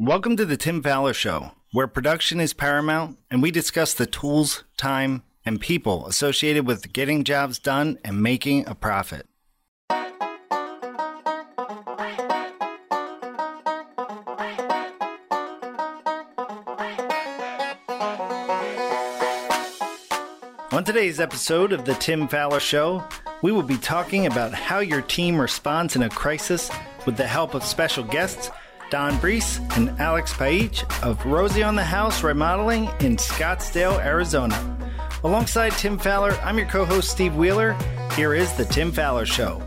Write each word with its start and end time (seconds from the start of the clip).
Welcome 0.00 0.36
to 0.36 0.46
the 0.46 0.56
Tim 0.56 0.80
Faller 0.80 1.12
Show, 1.12 1.50
where 1.72 1.88
production 1.88 2.38
is 2.38 2.52
paramount 2.52 3.18
and 3.32 3.42
we 3.42 3.50
discuss 3.50 3.92
the 3.94 4.06
tools, 4.06 4.62
time, 4.76 5.24
and 5.44 5.60
people 5.60 6.06
associated 6.06 6.68
with 6.68 6.92
getting 6.92 7.24
jobs 7.24 7.58
done 7.58 7.98
and 8.04 8.22
making 8.22 8.68
a 8.68 8.76
profit. 8.76 9.26
On 20.70 20.84
today's 20.84 21.18
episode 21.18 21.72
of 21.72 21.84
The 21.84 21.96
Tim 21.98 22.28
Faller 22.28 22.60
Show, 22.60 23.02
we 23.42 23.50
will 23.50 23.64
be 23.64 23.78
talking 23.78 24.26
about 24.26 24.54
how 24.54 24.78
your 24.78 25.02
team 25.02 25.40
responds 25.40 25.96
in 25.96 26.02
a 26.02 26.08
crisis 26.08 26.70
with 27.04 27.16
the 27.16 27.26
help 27.26 27.54
of 27.54 27.64
special 27.64 28.04
guests 28.04 28.52
Don 28.90 29.12
Brees 29.18 29.60
and 29.76 29.90
Alex 30.00 30.32
Paich 30.32 30.82
of 31.02 31.24
Rosie 31.26 31.62
on 31.62 31.74
the 31.74 31.84
House 31.84 32.22
Remodeling 32.22 32.84
in 33.00 33.16
Scottsdale, 33.16 34.02
Arizona. 34.02 34.78
Alongside 35.24 35.72
Tim 35.72 35.98
Faller, 35.98 36.32
I'm 36.42 36.56
your 36.56 36.68
co 36.68 36.86
host, 36.86 37.10
Steve 37.10 37.36
Wheeler. 37.36 37.76
Here 38.16 38.34
is 38.34 38.50
The 38.54 38.64
Tim 38.64 38.90
Faller 38.90 39.26
Show. 39.26 39.62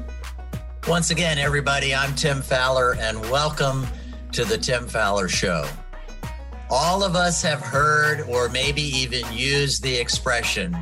Once 0.88 1.12
again, 1.12 1.38
everybody, 1.38 1.94
I'm 1.94 2.16
Tim 2.16 2.42
Faller, 2.42 2.96
and 2.96 3.22
welcome 3.30 3.86
to 4.32 4.44
The 4.44 4.58
Tim 4.58 4.88
Faller 4.88 5.28
Show. 5.28 5.68
All 6.72 7.04
of 7.04 7.16
us 7.16 7.44
have 7.44 7.62
heard 7.62 8.22
or 8.22 8.50
maybe 8.50 8.82
even 8.82 9.22
used 9.32 9.84
the 9.84 9.96
expression 9.96 10.76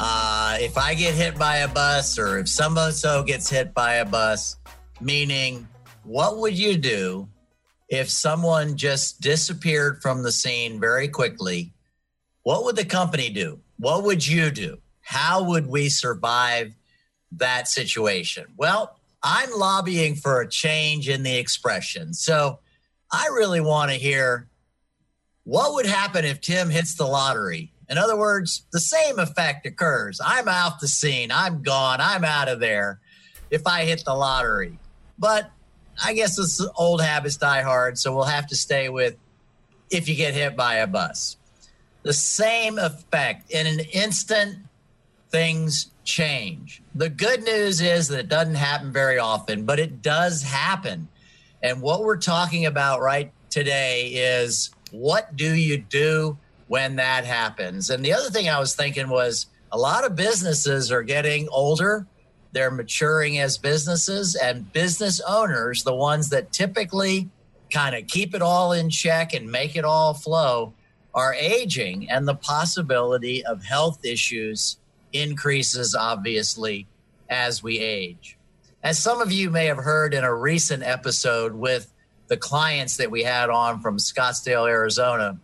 uh, 0.00 0.56
if 0.60 0.78
I 0.78 0.94
get 0.94 1.14
hit 1.14 1.36
by 1.38 1.58
a 1.58 1.68
bus 1.68 2.18
or 2.18 2.38
if 2.38 2.48
somebody 2.48 2.92
so 2.92 3.22
gets 3.22 3.50
hit 3.50 3.74
by 3.74 3.96
a 3.96 4.04
bus, 4.04 4.56
meaning 5.00 5.68
what 6.04 6.38
would 6.38 6.56
you 6.56 6.76
do 6.76 7.28
if 7.88 8.10
someone 8.10 8.76
just 8.76 9.20
disappeared 9.20 10.00
from 10.02 10.22
the 10.22 10.32
scene 10.32 10.80
very 10.80 11.08
quickly, 11.08 11.72
what 12.42 12.64
would 12.64 12.76
the 12.76 12.84
company 12.84 13.30
do? 13.30 13.60
What 13.78 14.04
would 14.04 14.26
you 14.26 14.50
do? 14.50 14.78
How 15.00 15.42
would 15.44 15.66
we 15.66 15.88
survive 15.88 16.74
that 17.32 17.68
situation? 17.68 18.46
Well, 18.56 18.98
I'm 19.22 19.50
lobbying 19.56 20.16
for 20.16 20.40
a 20.40 20.48
change 20.48 21.08
in 21.08 21.22
the 21.22 21.36
expression. 21.36 22.14
So 22.14 22.60
I 23.10 23.26
really 23.32 23.60
want 23.60 23.90
to 23.90 23.96
hear 23.96 24.48
what 25.44 25.74
would 25.74 25.86
happen 25.86 26.24
if 26.24 26.40
Tim 26.40 26.70
hits 26.70 26.94
the 26.94 27.06
lottery? 27.06 27.70
In 27.88 27.98
other 27.98 28.16
words, 28.16 28.66
the 28.72 28.80
same 28.80 29.18
effect 29.18 29.66
occurs. 29.66 30.20
I'm 30.24 30.48
out 30.48 30.80
the 30.80 30.88
scene, 30.88 31.30
I'm 31.30 31.62
gone, 31.62 32.00
I'm 32.00 32.24
out 32.24 32.48
of 32.48 32.60
there 32.60 33.00
if 33.50 33.66
I 33.66 33.84
hit 33.84 34.04
the 34.04 34.14
lottery. 34.14 34.78
But 35.18 35.50
I 36.02 36.14
guess 36.14 36.36
this 36.36 36.66
old 36.76 37.02
habits 37.02 37.36
die 37.36 37.62
hard, 37.62 37.98
so 37.98 38.14
we'll 38.14 38.24
have 38.24 38.46
to 38.48 38.56
stay 38.56 38.88
with 38.88 39.16
if 39.90 40.08
you 40.08 40.14
get 40.14 40.34
hit 40.34 40.56
by 40.56 40.76
a 40.76 40.86
bus. 40.86 41.36
The 42.02 42.12
same 42.12 42.78
effect. 42.78 43.50
In 43.50 43.66
an 43.66 43.80
instant, 43.92 44.58
things 45.30 45.90
change. 46.04 46.82
The 46.94 47.08
good 47.08 47.42
news 47.42 47.80
is 47.80 48.08
that 48.08 48.20
it 48.20 48.28
doesn't 48.28 48.54
happen 48.56 48.92
very 48.92 49.18
often, 49.18 49.64
but 49.64 49.78
it 49.78 50.02
does 50.02 50.42
happen. 50.42 51.08
And 51.62 51.80
what 51.80 52.02
we're 52.02 52.18
talking 52.18 52.66
about 52.66 53.00
right 53.00 53.32
today 53.48 54.08
is 54.08 54.70
what 54.90 55.34
do 55.34 55.54
you 55.54 55.78
do 55.78 56.38
when 56.68 56.96
that 56.96 57.24
happens? 57.24 57.90
And 57.90 58.04
the 58.04 58.12
other 58.12 58.30
thing 58.30 58.48
I 58.48 58.58
was 58.58 58.74
thinking 58.74 59.08
was 59.08 59.46
a 59.72 59.78
lot 59.78 60.04
of 60.04 60.14
businesses 60.14 60.92
are 60.92 61.02
getting 61.02 61.48
older 61.48 62.06
they're 62.54 62.70
maturing 62.70 63.38
as 63.38 63.58
businesses 63.58 64.34
and 64.34 64.72
business 64.72 65.20
owners, 65.20 65.82
the 65.82 65.94
ones 65.94 66.30
that 66.30 66.52
typically 66.52 67.28
kind 67.72 67.94
of 67.96 68.06
keep 68.06 68.34
it 68.34 68.40
all 68.40 68.72
in 68.72 68.88
check 68.88 69.34
and 69.34 69.50
make 69.50 69.76
it 69.76 69.84
all 69.84 70.14
flow, 70.14 70.72
are 71.14 71.34
aging. 71.34 72.08
And 72.08 72.26
the 72.26 72.34
possibility 72.34 73.44
of 73.44 73.64
health 73.64 74.04
issues 74.04 74.78
increases, 75.12 75.94
obviously, 75.94 76.86
as 77.28 77.62
we 77.62 77.78
age. 77.78 78.38
As 78.82 78.98
some 78.98 79.20
of 79.20 79.32
you 79.32 79.50
may 79.50 79.66
have 79.66 79.78
heard 79.78 80.14
in 80.14 80.24
a 80.24 80.34
recent 80.34 80.82
episode 80.82 81.54
with 81.54 81.92
the 82.28 82.36
clients 82.36 82.98
that 82.98 83.10
we 83.10 83.22
had 83.22 83.50
on 83.50 83.80
from 83.80 83.98
Scottsdale, 83.98 84.68
Arizona, 84.68 85.38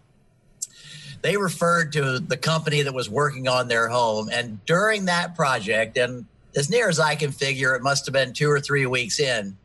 they 1.23 1.37
referred 1.37 1.93
to 1.93 2.19
the 2.19 2.37
company 2.37 2.83
that 2.83 2.95
was 2.95 3.11
working 3.11 3.49
on 3.49 3.69
their 3.69 3.89
home. 3.89 4.29
And 4.33 4.65
during 4.65 5.07
that 5.07 5.35
project, 5.35 5.97
and 5.97 6.27
as 6.57 6.71
near 6.71 6.89
as 6.89 6.99
I 6.99 7.15
can 7.15 7.33
figure, 7.33 7.75
it 7.75 7.83
must 7.83 8.07
have 8.07 8.13
been 8.13 8.33
two 8.33 8.51
or 8.51 8.61
three 8.61 8.87
weeks 8.87 9.21
in. 9.21 9.57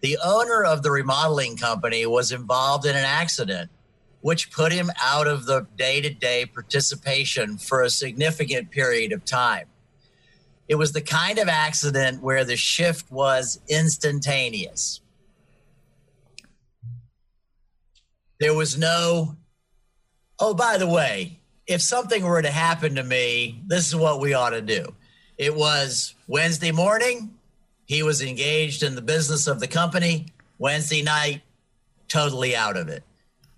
The 0.00 0.18
owner 0.24 0.64
of 0.64 0.82
the 0.82 0.90
remodeling 0.90 1.56
company 1.56 2.06
was 2.06 2.32
involved 2.32 2.86
in 2.86 2.96
an 2.96 3.04
accident, 3.04 3.70
which 4.22 4.50
put 4.50 4.72
him 4.72 4.90
out 5.02 5.26
of 5.26 5.46
the 5.46 5.66
day 5.76 6.00
to 6.00 6.10
day 6.10 6.46
participation 6.46 7.58
for 7.58 7.82
a 7.82 7.90
significant 7.90 8.70
period 8.70 9.12
of 9.12 9.24
time. 9.24 9.66
It 10.68 10.76
was 10.76 10.92
the 10.92 11.02
kind 11.02 11.38
of 11.38 11.48
accident 11.48 12.22
where 12.22 12.44
the 12.44 12.56
shift 12.56 13.10
was 13.10 13.60
instantaneous. 13.68 15.00
There 18.38 18.54
was 18.54 18.78
no, 18.78 19.36
oh, 20.38 20.54
by 20.54 20.78
the 20.78 20.86
way, 20.86 21.40
if 21.66 21.82
something 21.82 22.24
were 22.24 22.40
to 22.40 22.50
happen 22.50 22.94
to 22.94 23.04
me, 23.04 23.62
this 23.66 23.86
is 23.86 23.94
what 23.94 24.20
we 24.20 24.32
ought 24.32 24.50
to 24.50 24.62
do. 24.62 24.94
It 25.40 25.56
was 25.56 26.14
Wednesday 26.28 26.70
morning. 26.70 27.30
He 27.86 28.02
was 28.02 28.20
engaged 28.20 28.82
in 28.82 28.94
the 28.94 29.00
business 29.00 29.46
of 29.46 29.58
the 29.58 29.66
company. 29.66 30.26
Wednesday 30.58 31.00
night, 31.00 31.40
totally 32.08 32.54
out 32.54 32.76
of 32.76 32.88
it. 32.88 33.02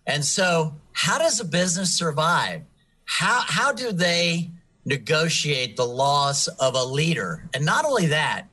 And 0.06 0.24
so, 0.24 0.76
how 0.92 1.18
does 1.18 1.40
a 1.40 1.44
business 1.44 1.92
survive? 1.92 2.62
How, 3.04 3.42
how 3.44 3.72
do 3.72 3.90
they 3.90 4.52
negotiate 4.84 5.76
the 5.76 5.84
loss 5.84 6.46
of 6.46 6.76
a 6.76 6.84
leader? 6.84 7.48
And 7.52 7.64
not 7.64 7.84
only 7.84 8.06
that, 8.06 8.46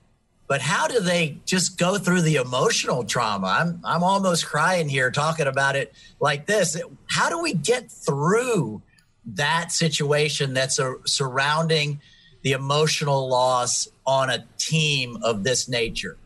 but 0.47 0.59
how 0.59 0.87
do 0.87 0.99
they 0.99 1.37
just 1.45 1.77
go 1.77 1.99
through 1.99 2.23
the 2.23 2.37
emotional 2.37 3.03
trauma? 3.03 3.45
I'm, 3.45 3.79
I'm 3.83 4.03
almost 4.03 4.47
crying 4.47 4.89
here 4.89 5.11
talking 5.11 5.45
about 5.45 5.75
it 5.75 5.93
like 6.19 6.47
this. 6.47 6.81
How 7.05 7.29
do 7.29 7.39
we 7.39 7.53
get 7.53 7.91
through 7.91 8.81
that 9.23 9.71
situation 9.71 10.55
that's 10.55 10.79
a, 10.79 10.95
surrounding 11.05 12.01
the 12.41 12.53
emotional 12.53 13.27
loss 13.27 13.87
on 14.05 14.29
a 14.29 14.45
team 14.57 15.17
of 15.23 15.43
this 15.43 15.67
nature. 15.67 16.17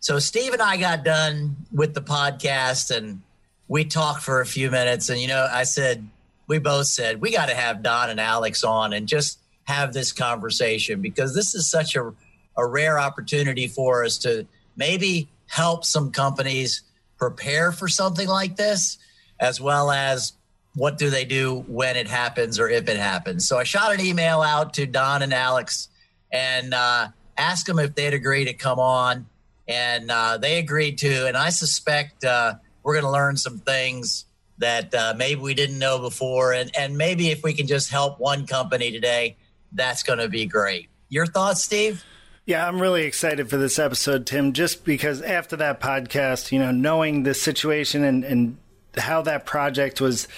So 0.00 0.18
Steve 0.18 0.52
and 0.52 0.62
I 0.62 0.76
got 0.76 1.04
done 1.04 1.56
with 1.72 1.94
the 1.94 2.00
podcast 2.00 2.96
and 2.96 3.22
we 3.66 3.84
talked 3.84 4.22
for 4.22 4.40
a 4.40 4.46
few 4.46 4.70
minutes 4.70 5.08
and 5.08 5.20
you 5.20 5.28
know 5.28 5.46
I 5.50 5.64
said 5.64 6.08
we 6.46 6.58
both 6.58 6.86
said 6.86 7.20
we 7.20 7.32
got 7.32 7.48
to 7.48 7.54
have 7.54 7.82
Don 7.82 8.08
and 8.08 8.20
Alex 8.20 8.64
on 8.64 8.92
and 8.92 9.08
just 9.08 9.40
have 9.64 9.92
this 9.92 10.12
conversation 10.12 11.02
because 11.02 11.34
this 11.34 11.54
is 11.54 11.68
such 11.68 11.96
a 11.96 12.12
a 12.56 12.66
rare 12.66 12.98
opportunity 12.98 13.68
for 13.68 14.04
us 14.04 14.18
to 14.18 14.46
maybe 14.76 15.28
help 15.46 15.84
some 15.84 16.10
companies 16.10 16.82
prepare 17.16 17.72
for 17.72 17.88
something 17.88 18.28
like 18.28 18.56
this 18.56 18.98
as 19.40 19.60
well 19.60 19.90
as 19.90 20.32
what 20.74 20.98
do 20.98 21.10
they 21.10 21.24
do 21.24 21.64
when 21.66 21.96
it 21.96 22.08
happens 22.08 22.58
or 22.58 22.68
if 22.68 22.88
it 22.88 22.96
happens? 22.96 23.48
So 23.48 23.58
I 23.58 23.64
shot 23.64 23.92
an 23.92 24.00
email 24.00 24.42
out 24.42 24.74
to 24.74 24.86
Don 24.86 25.22
and 25.22 25.34
Alex 25.34 25.88
and 26.32 26.74
uh, 26.74 27.08
asked 27.36 27.66
them 27.66 27.78
if 27.78 27.94
they'd 27.94 28.14
agree 28.14 28.44
to 28.44 28.52
come 28.52 28.78
on. 28.78 29.26
And 29.66 30.10
uh, 30.10 30.38
they 30.38 30.58
agreed 30.58 30.98
to. 30.98 31.26
And 31.26 31.36
I 31.36 31.50
suspect 31.50 32.24
uh, 32.24 32.54
we're 32.82 32.94
going 32.94 33.04
to 33.04 33.10
learn 33.10 33.36
some 33.36 33.58
things 33.58 34.24
that 34.58 34.94
uh, 34.94 35.14
maybe 35.16 35.40
we 35.40 35.54
didn't 35.54 35.78
know 35.78 35.98
before. 35.98 36.52
And, 36.52 36.70
and 36.76 36.96
maybe 36.96 37.28
if 37.28 37.42
we 37.42 37.52
can 37.52 37.66
just 37.66 37.90
help 37.90 38.18
one 38.18 38.46
company 38.46 38.90
today, 38.90 39.36
that's 39.72 40.02
going 40.02 40.18
to 40.18 40.28
be 40.28 40.46
great. 40.46 40.88
Your 41.08 41.26
thoughts, 41.26 41.62
Steve? 41.62 42.04
Yeah, 42.46 42.66
I'm 42.66 42.80
really 42.80 43.02
excited 43.02 43.50
for 43.50 43.58
this 43.58 43.78
episode, 43.78 44.26
Tim, 44.26 44.54
just 44.54 44.84
because 44.84 45.20
after 45.20 45.56
that 45.56 45.80
podcast, 45.80 46.50
you 46.50 46.58
know, 46.58 46.70
knowing 46.70 47.22
the 47.24 47.34
situation 47.34 48.04
and, 48.04 48.24
and 48.24 48.56
how 48.96 49.20
that 49.22 49.44
project 49.44 50.00
was 50.00 50.28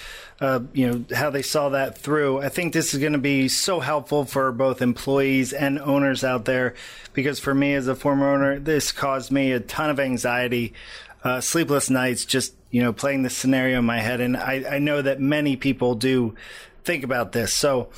uh, 0.41 0.59
you 0.73 0.89
know 0.89 1.15
how 1.15 1.29
they 1.29 1.43
saw 1.43 1.69
that 1.69 1.95
through. 1.95 2.41
I 2.41 2.49
think 2.49 2.73
this 2.73 2.95
is 2.95 2.99
going 2.99 3.13
to 3.13 3.19
be 3.19 3.47
so 3.47 3.79
helpful 3.79 4.25
for 4.25 4.51
both 4.51 4.81
employees 4.81 5.53
and 5.53 5.77
owners 5.79 6.23
out 6.23 6.45
there 6.45 6.73
because 7.13 7.39
for 7.39 7.53
me 7.53 7.75
as 7.75 7.87
a 7.87 7.93
former 7.93 8.33
owner, 8.33 8.59
this 8.59 8.91
caused 8.91 9.31
me 9.31 9.51
a 9.51 9.59
ton 9.59 9.91
of 9.91 9.99
anxiety, 9.99 10.73
uh, 11.23 11.41
sleepless 11.41 11.91
nights, 11.91 12.25
just 12.25 12.55
you 12.71 12.81
know 12.81 12.91
playing 12.91 13.21
this 13.21 13.37
scenario 13.37 13.77
in 13.77 13.85
my 13.85 13.99
head, 13.99 14.19
and 14.19 14.35
I, 14.35 14.65
I 14.67 14.79
know 14.79 15.03
that 15.03 15.19
many 15.19 15.55
people 15.55 15.95
do 15.95 16.35
think 16.83 17.03
about 17.05 17.31
this. 17.31 17.53
So. 17.53 17.89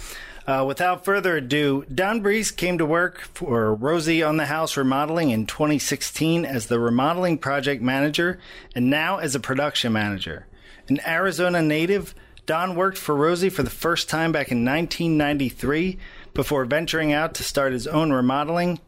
Uh, 0.45 0.61
without 0.67 1.05
further 1.05 1.37
ado, 1.37 1.85
Don 1.85 2.21
Brees 2.21 2.53
came 2.53 2.77
to 2.77 2.85
work 2.85 3.29
for 3.33 3.73
Rosie 3.73 4.21
on 4.21 4.35
the 4.35 4.47
House 4.47 4.75
Remodeling 4.75 5.29
in 5.29 5.45
2016 5.45 6.43
as 6.43 6.65
the 6.65 6.81
remodeling 6.81 7.37
project 7.37 7.81
manager 7.81 8.41
and 8.75 8.89
now 8.89 9.19
as 9.19 9.35
a 9.35 9.39
production 9.39 9.93
manager. 9.93 10.45
An 10.89 10.99
Arizona 11.07 11.61
native, 11.61 12.13
Don 12.45 12.75
worked 12.75 12.97
for 12.97 13.15
Rosie 13.15 13.49
for 13.49 13.63
the 13.63 13.69
first 13.69 14.09
time 14.09 14.33
back 14.33 14.51
in 14.51 14.65
1993 14.65 15.97
before 16.33 16.65
venturing 16.65 17.13
out 17.13 17.33
to 17.35 17.43
start 17.43 17.71
his 17.71 17.87
own 17.87 18.11
remodeling, 18.11 18.79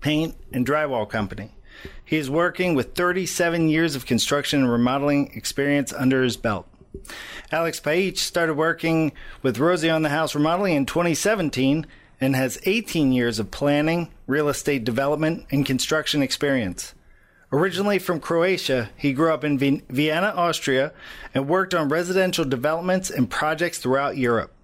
paint, 0.00 0.34
and 0.52 0.66
drywall 0.66 1.08
company. 1.08 1.50
He 2.04 2.16
is 2.16 2.30
working 2.30 2.74
with 2.74 2.94
37 2.94 3.68
years 3.68 3.94
of 3.94 4.06
construction 4.06 4.62
and 4.62 4.70
remodeling 4.70 5.32
experience 5.34 5.92
under 5.92 6.22
his 6.22 6.38
belt. 6.38 6.66
Alex 7.50 7.80
Paich 7.80 8.18
started 8.18 8.54
working 8.54 9.12
with 9.42 9.58
Rosie 9.58 9.90
on 9.90 10.02
the 10.02 10.08
House 10.08 10.34
Remodeling 10.34 10.74
in 10.74 10.86
2017 10.86 11.86
and 12.20 12.36
has 12.36 12.60
18 12.64 13.12
years 13.12 13.38
of 13.38 13.50
planning, 13.50 14.10
real 14.26 14.48
estate 14.48 14.84
development, 14.84 15.46
and 15.50 15.66
construction 15.66 16.22
experience. 16.22 16.94
Originally 17.54 17.98
from 17.98 18.18
Croatia, 18.18 18.88
he 18.96 19.12
grew 19.12 19.30
up 19.30 19.44
in 19.44 19.58
Vienna, 19.58 20.32
Austria, 20.34 20.94
and 21.34 21.46
worked 21.46 21.74
on 21.74 21.90
residential 21.90 22.46
developments 22.46 23.10
and 23.10 23.28
projects 23.28 23.76
throughout 23.76 24.16
Europe. 24.16 24.54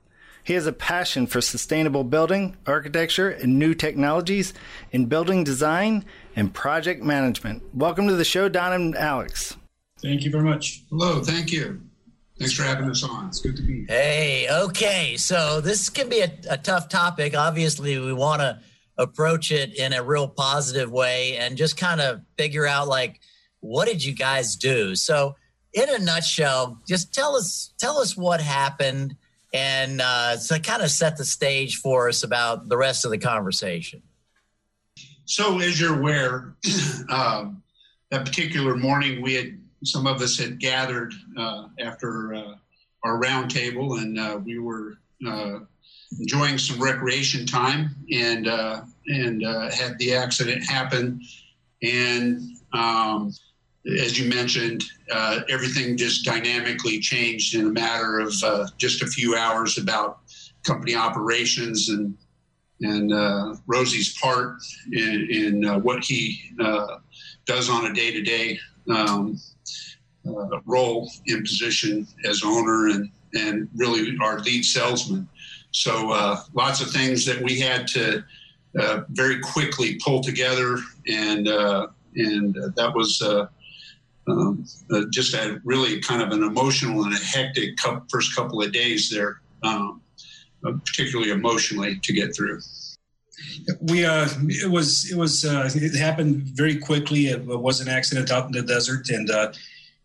He 0.43 0.55
has 0.55 0.67
a 0.67 0.73
passion 0.73 1.27
for 1.27 1.43
sustainable 1.43 2.03
building, 2.03 2.57
architecture, 2.67 3.29
and 3.29 3.59
new 3.59 3.75
technologies 3.75 4.55
in 4.91 5.05
building 5.05 5.45
design 5.45 6.07
and 6.35 6.55
project 6.55 7.03
management. 7.03 7.63
Welcome 7.75 8.09
to 8.09 8.17
the 8.17 8.25
show, 8.25 8.49
Don 8.49 8.73
and 8.73 8.97
Alex. 8.97 9.59
Thank 10.01 10.23
you 10.23 10.31
very 10.31 10.45
much. 10.45 10.85
Hello, 10.89 11.23
thank 11.23 11.53
you. 11.53 11.83
Thanks 12.39 12.55
for 12.55 12.63
having 12.63 12.89
us 12.89 13.05
on. 13.05 13.27
It's 13.27 13.41
good 13.41 13.57
to 13.57 13.63
be 13.63 13.81
here. 13.81 13.87
Hey, 13.89 14.47
okay. 14.51 15.19
So 15.19 15.61
this 15.61 15.91
can 15.91 16.09
be 16.09 16.21
a, 16.21 16.33
a 16.49 16.57
tough 16.57 16.89
topic. 16.89 17.37
Obviously, 17.37 17.99
we 17.99 18.15
want 18.15 18.41
to 18.41 18.61
approach 18.99 19.51
it 19.51 19.75
in 19.79 19.93
a 19.93 20.03
real 20.03 20.29
positive 20.29 20.91
way 20.91 21.37
and 21.37 21.57
just 21.57 21.77
kind 21.77 22.01
of 22.01 22.21
figure 22.37 22.67
out 22.67 22.89
like 22.89 23.21
what 23.61 23.89
did 23.89 24.05
you 24.05 24.13
guys 24.13 24.57
do? 24.57 24.95
So 24.95 25.37
in 25.73 25.89
a 25.89 25.99
nutshell, 25.99 26.81
just 26.87 27.15
tell 27.15 27.37
us 27.37 27.73
tell 27.79 27.99
us 27.99 28.17
what 28.17 28.41
happened 28.41 29.17
and 29.55 30.01
uh, 30.01 30.37
to 30.37 30.61
kind 30.61 30.83
of 30.83 30.91
set 30.91 31.17
the 31.17 31.25
stage 31.25 31.77
for 31.77 32.09
us 32.09 32.23
about 32.23 32.69
the 32.69 32.77
rest 32.77 33.05
of 33.05 33.11
the 33.11 33.19
conversation. 33.19 34.03
So, 35.25 35.59
as 35.61 35.81
you're 35.81 35.99
aware, 35.99 36.55
uh, 37.09 37.51
that 38.11 38.25
particular 38.25 38.77
morning 38.77 39.23
we 39.23 39.35
had 39.35 39.59
some 39.85 40.07
of 40.07 40.21
us 40.21 40.39
had 40.39 40.59
gathered 40.59 41.15
uh, 41.37 41.69
after 41.81 42.35
uh, 42.35 42.55
our 43.05 43.21
roundtable, 43.21 44.01
and 44.01 44.19
uh, 44.19 44.39
we 44.43 44.59
were 44.59 44.99
uh, 45.27 45.61
enjoying 46.19 46.59
some 46.59 46.83
recreation 46.83 47.47
time, 47.47 47.95
and 48.13 48.49
uh, 48.49 48.83
and 49.07 49.45
uh, 49.45 49.71
had 49.71 49.99
the 49.99 50.15
accident 50.15 50.65
happen, 50.65 51.21
and 51.83 52.41
um, 52.73 53.33
as 54.01 54.19
you 54.19 54.29
mentioned, 54.29 54.85
everything 55.49 55.97
just 55.97 56.25
dynamically 56.25 56.99
changed 56.99 57.55
in 57.55 57.67
a 57.67 57.71
matter 57.71 58.19
of 58.19 58.33
just 58.77 59.03
a 59.03 59.07
few 59.07 59.37
hours 59.37 59.79
about 59.79 60.21
company 60.67 60.95
operations 60.95 61.89
and 61.89 62.17
and 62.81 63.11
Rosie's 63.67 64.17
part 64.19 64.57
in, 64.93 65.29
in 65.31 65.83
what 65.83 66.05
he 66.05 66.53
does 67.47 67.71
on 67.71 67.87
a 67.87 67.95
day 67.95 68.13
to 68.13 68.23
day 68.23 68.59
uh, 70.29 70.61
role 70.67 71.11
in 71.27 71.43
position 71.43 72.07
as 72.25 72.43
owner 72.45 72.89
and 72.89 73.11
and 73.35 73.69
really 73.77 74.17
our 74.23 74.41
lead 74.41 74.65
salesman. 74.65 75.29
So 75.73 76.13
uh, 76.13 76.41
lots 76.55 76.81
of 76.81 76.91
things 76.91 77.25
that 77.27 77.41
we 77.43 77.61
had 77.61 77.87
to 77.89 78.25
uh, 78.79 79.01
very 79.11 79.41
quickly 79.41 79.99
pull 80.03 80.23
together, 80.23 80.79
and 81.09 81.49
uh, 81.49 81.89
and 82.17 82.55
that 82.77 82.93
was 82.95 83.21
uh, 83.23 83.47
um, 84.29 84.65
uh, 84.91 85.03
just 85.11 85.35
a 85.35 85.61
really 85.65 86.01
kind 86.01 86.23
of 86.23 86.31
an 86.33 86.43
emotional 86.43 87.05
and 87.05 87.15
a 87.15 87.19
hectic 87.19 87.79
first 88.11 88.35
couple 88.37 88.63
of 88.63 88.73
days 88.73 89.11
there, 89.11 89.41
um, 89.63 90.03
particularly 90.63 91.31
emotionally 91.31 91.99
to 92.03 92.13
get 92.13 92.35
through. 92.35 92.61
We 93.81 94.05
it 94.05 94.71
was 94.71 95.11
it 95.11 95.17
was 95.17 95.45
it 95.45 95.99
happened 95.99 96.43
very 96.55 96.79
quickly. 96.79 97.29
It 97.29 97.47
was 97.47 97.81
an 97.81 97.89
accident 97.89 98.31
out 98.31 98.47
in 98.47 98.53
the 98.53 98.63
desert, 98.63 99.09
and 99.11 99.31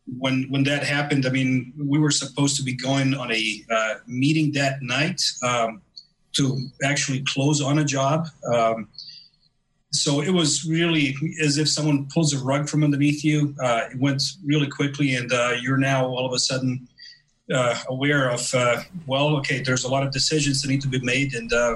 when 0.05 0.43
when 0.49 0.63
that 0.63 0.83
happened, 0.83 1.25
I 1.25 1.29
mean, 1.29 1.73
we 1.77 1.99
were 1.99 2.11
supposed 2.11 2.57
to 2.57 2.63
be 2.63 2.73
going 2.73 3.13
on 3.13 3.31
a 3.31 3.63
uh, 3.69 3.95
meeting 4.05 4.51
that 4.53 4.81
night 4.81 5.21
um, 5.41 5.81
to 6.33 6.67
actually 6.83 7.23
close 7.27 7.61
on 7.61 7.79
a 7.79 7.85
job. 7.85 8.27
Um, 8.51 8.89
so 9.91 10.21
it 10.21 10.31
was 10.31 10.65
really 10.65 11.15
as 11.41 11.57
if 11.57 11.69
someone 11.69 12.07
pulls 12.11 12.33
a 12.33 12.43
rug 12.43 12.67
from 12.67 12.83
underneath 12.83 13.23
you. 13.23 13.55
Uh, 13.61 13.81
it 13.91 13.99
went 13.99 14.23
really 14.43 14.67
quickly, 14.67 15.15
and 15.15 15.31
uh, 15.31 15.53
you're 15.61 15.77
now 15.77 16.07
all 16.07 16.25
of 16.25 16.33
a 16.33 16.39
sudden 16.39 16.87
uh, 17.53 17.79
aware 17.87 18.29
of, 18.29 18.53
uh, 18.55 18.81
well, 19.05 19.35
okay, 19.37 19.61
there's 19.61 19.83
a 19.83 19.87
lot 19.87 20.05
of 20.05 20.11
decisions 20.11 20.61
that 20.61 20.69
need 20.69 20.81
to 20.81 20.87
be 20.87 20.99
made, 21.01 21.35
and 21.35 21.53
uh, 21.53 21.75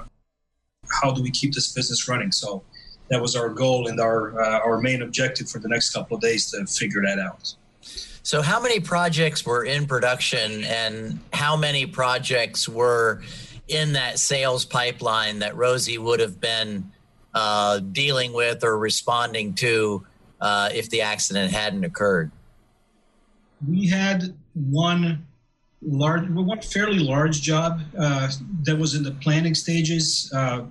how 1.02 1.12
do 1.12 1.22
we 1.22 1.30
keep 1.30 1.54
this 1.54 1.72
business 1.74 2.08
running? 2.08 2.32
So 2.32 2.64
that 3.10 3.22
was 3.22 3.36
our 3.36 3.50
goal 3.50 3.88
and 3.88 4.00
our 4.00 4.42
our 4.42 4.82
main 4.82 5.02
objective 5.02 5.50
for 5.50 5.60
the 5.60 5.70
next 5.70 5.92
couple 5.92 6.16
of 6.16 6.22
days 6.22 6.52
to 6.52 6.66
figure 6.66 7.02
that 7.04 7.20
out. 7.20 7.56
So, 8.28 8.42
how 8.42 8.62
many 8.62 8.82
projects 8.82 9.46
were 9.46 9.64
in 9.64 9.86
production, 9.86 10.66
and 10.66 11.22
how 11.32 11.56
many 11.56 11.86
projects 11.86 12.68
were 12.68 13.22
in 13.70 13.94
that 13.94 14.20
sales 14.20 14.66
pipeline 14.66 15.40
that 15.40 15.56
Rosie 15.56 15.98
would 15.98 16.20
have 16.20 16.38
been 16.38 16.92
uh, 17.34 17.80
dealing 17.80 18.34
with 18.34 18.66
or 18.66 18.78
responding 18.78 19.54
to 19.64 20.06
uh, 20.42 20.68
if 20.74 20.90
the 20.90 21.04
accident 21.04 21.54
hadn't 21.54 21.86
occurred? 21.86 22.30
We 23.66 23.88
had 23.88 24.36
one 24.54 25.26
large, 25.82 26.28
one 26.28 26.62
fairly 26.62 27.00
large 27.00 27.42
job 27.42 27.80
uh, 27.98 28.30
that 28.64 28.78
was 28.78 28.94
in 28.94 29.04
the 29.04 29.12
planning 29.12 29.56
stages, 29.56 30.30
uh, 30.36 30.64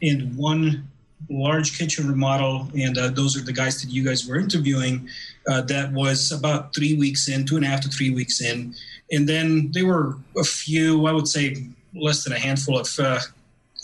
and 0.00 0.34
one 0.34 0.88
large 1.28 1.76
kitchen 1.76 2.08
remodel, 2.08 2.70
and 2.74 2.96
uh, 2.96 3.08
those 3.08 3.36
are 3.36 3.42
the 3.42 3.52
guys 3.52 3.82
that 3.82 3.90
you 3.90 4.02
guys 4.02 4.26
were 4.26 4.38
interviewing. 4.38 5.10
Uh, 5.48 5.60
that 5.62 5.92
was 5.92 6.32
about 6.32 6.74
three 6.74 6.96
weeks 6.96 7.28
in, 7.28 7.46
two 7.46 7.56
and 7.56 7.64
a 7.64 7.68
half 7.68 7.80
to 7.80 7.88
three 7.88 8.10
weeks 8.10 8.40
in, 8.40 8.74
and 9.12 9.28
then 9.28 9.70
there 9.72 9.86
were 9.86 10.16
a 10.36 10.42
few, 10.42 11.06
I 11.06 11.12
would 11.12 11.28
say, 11.28 11.68
less 11.94 12.24
than 12.24 12.32
a 12.32 12.38
handful 12.38 12.78
of 12.78 12.88
uh, 12.98 13.20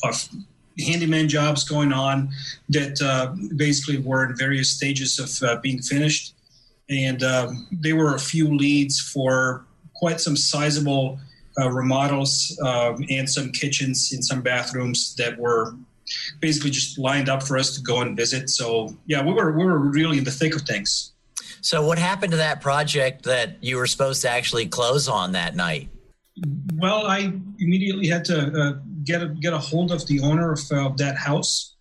of 0.03 0.29
handyman 0.85 1.29
jobs 1.29 1.63
going 1.63 1.93
on 1.93 2.31
that 2.71 3.01
uh, 3.01 3.35
basically 3.57 3.99
were 3.99 4.25
in 4.25 4.37
various 4.37 4.71
stages 4.71 5.19
of 5.19 5.49
uh, 5.49 5.61
being 5.61 5.81
finished, 5.81 6.35
and 6.91 7.23
um, 7.23 7.69
there 7.71 7.95
were 7.95 8.15
a 8.15 8.21
few 8.21 8.55
leads 8.57 9.01
for 9.01 9.65
quite 9.95 10.21
some 10.21 10.37
sizable. 10.37 11.19
Uh, 11.61 11.69
remodels 11.69 12.59
um, 12.65 13.05
and 13.11 13.29
some 13.29 13.53
kitchens 13.53 14.11
and 14.15 14.25
some 14.25 14.41
bathrooms 14.41 15.15
that 15.17 15.37
were 15.39 15.75
basically 16.41 16.71
just 16.71 16.99
lined 16.99 17.29
up 17.29 17.43
for 17.43 17.59
us 17.59 17.75
to 17.77 17.83
go 17.83 18.01
and 18.01 18.17
visit. 18.17 18.49
So 18.51 18.97
yeah, 19.07 19.23
we 19.23 19.33
were 19.33 19.53
we 19.53 19.65
were 19.65 19.79
really 19.79 20.19
in 20.19 20.25
the 20.25 20.31
thick 20.31 20.55
of 20.55 20.63
things. 20.63 21.13
So 21.63 21.87
what 21.87 21.99
happened 21.99 22.33
to 22.33 22.39
that 22.39 22.61
project 22.61 23.23
that 23.23 23.63
you 23.63 23.77
were 23.77 23.87
supposed 23.87 24.23
to 24.23 24.29
actually 24.29 24.67
close 24.67 25.09
on 25.09 25.33
that 25.33 25.55
night? 25.55 25.89
Well, 26.75 27.07
I 27.07 27.33
immediately 27.61 28.09
had 28.09 28.25
to 28.27 28.53
uh, 28.53 28.73
get 29.05 29.23
a, 29.23 29.29
get 29.29 29.53
a 29.53 29.59
hold 29.59 29.93
of 29.93 30.05
the 30.07 30.21
owner 30.21 30.53
of 30.53 30.61
uh, 30.73 30.89
that 30.97 31.17
house 31.17 31.77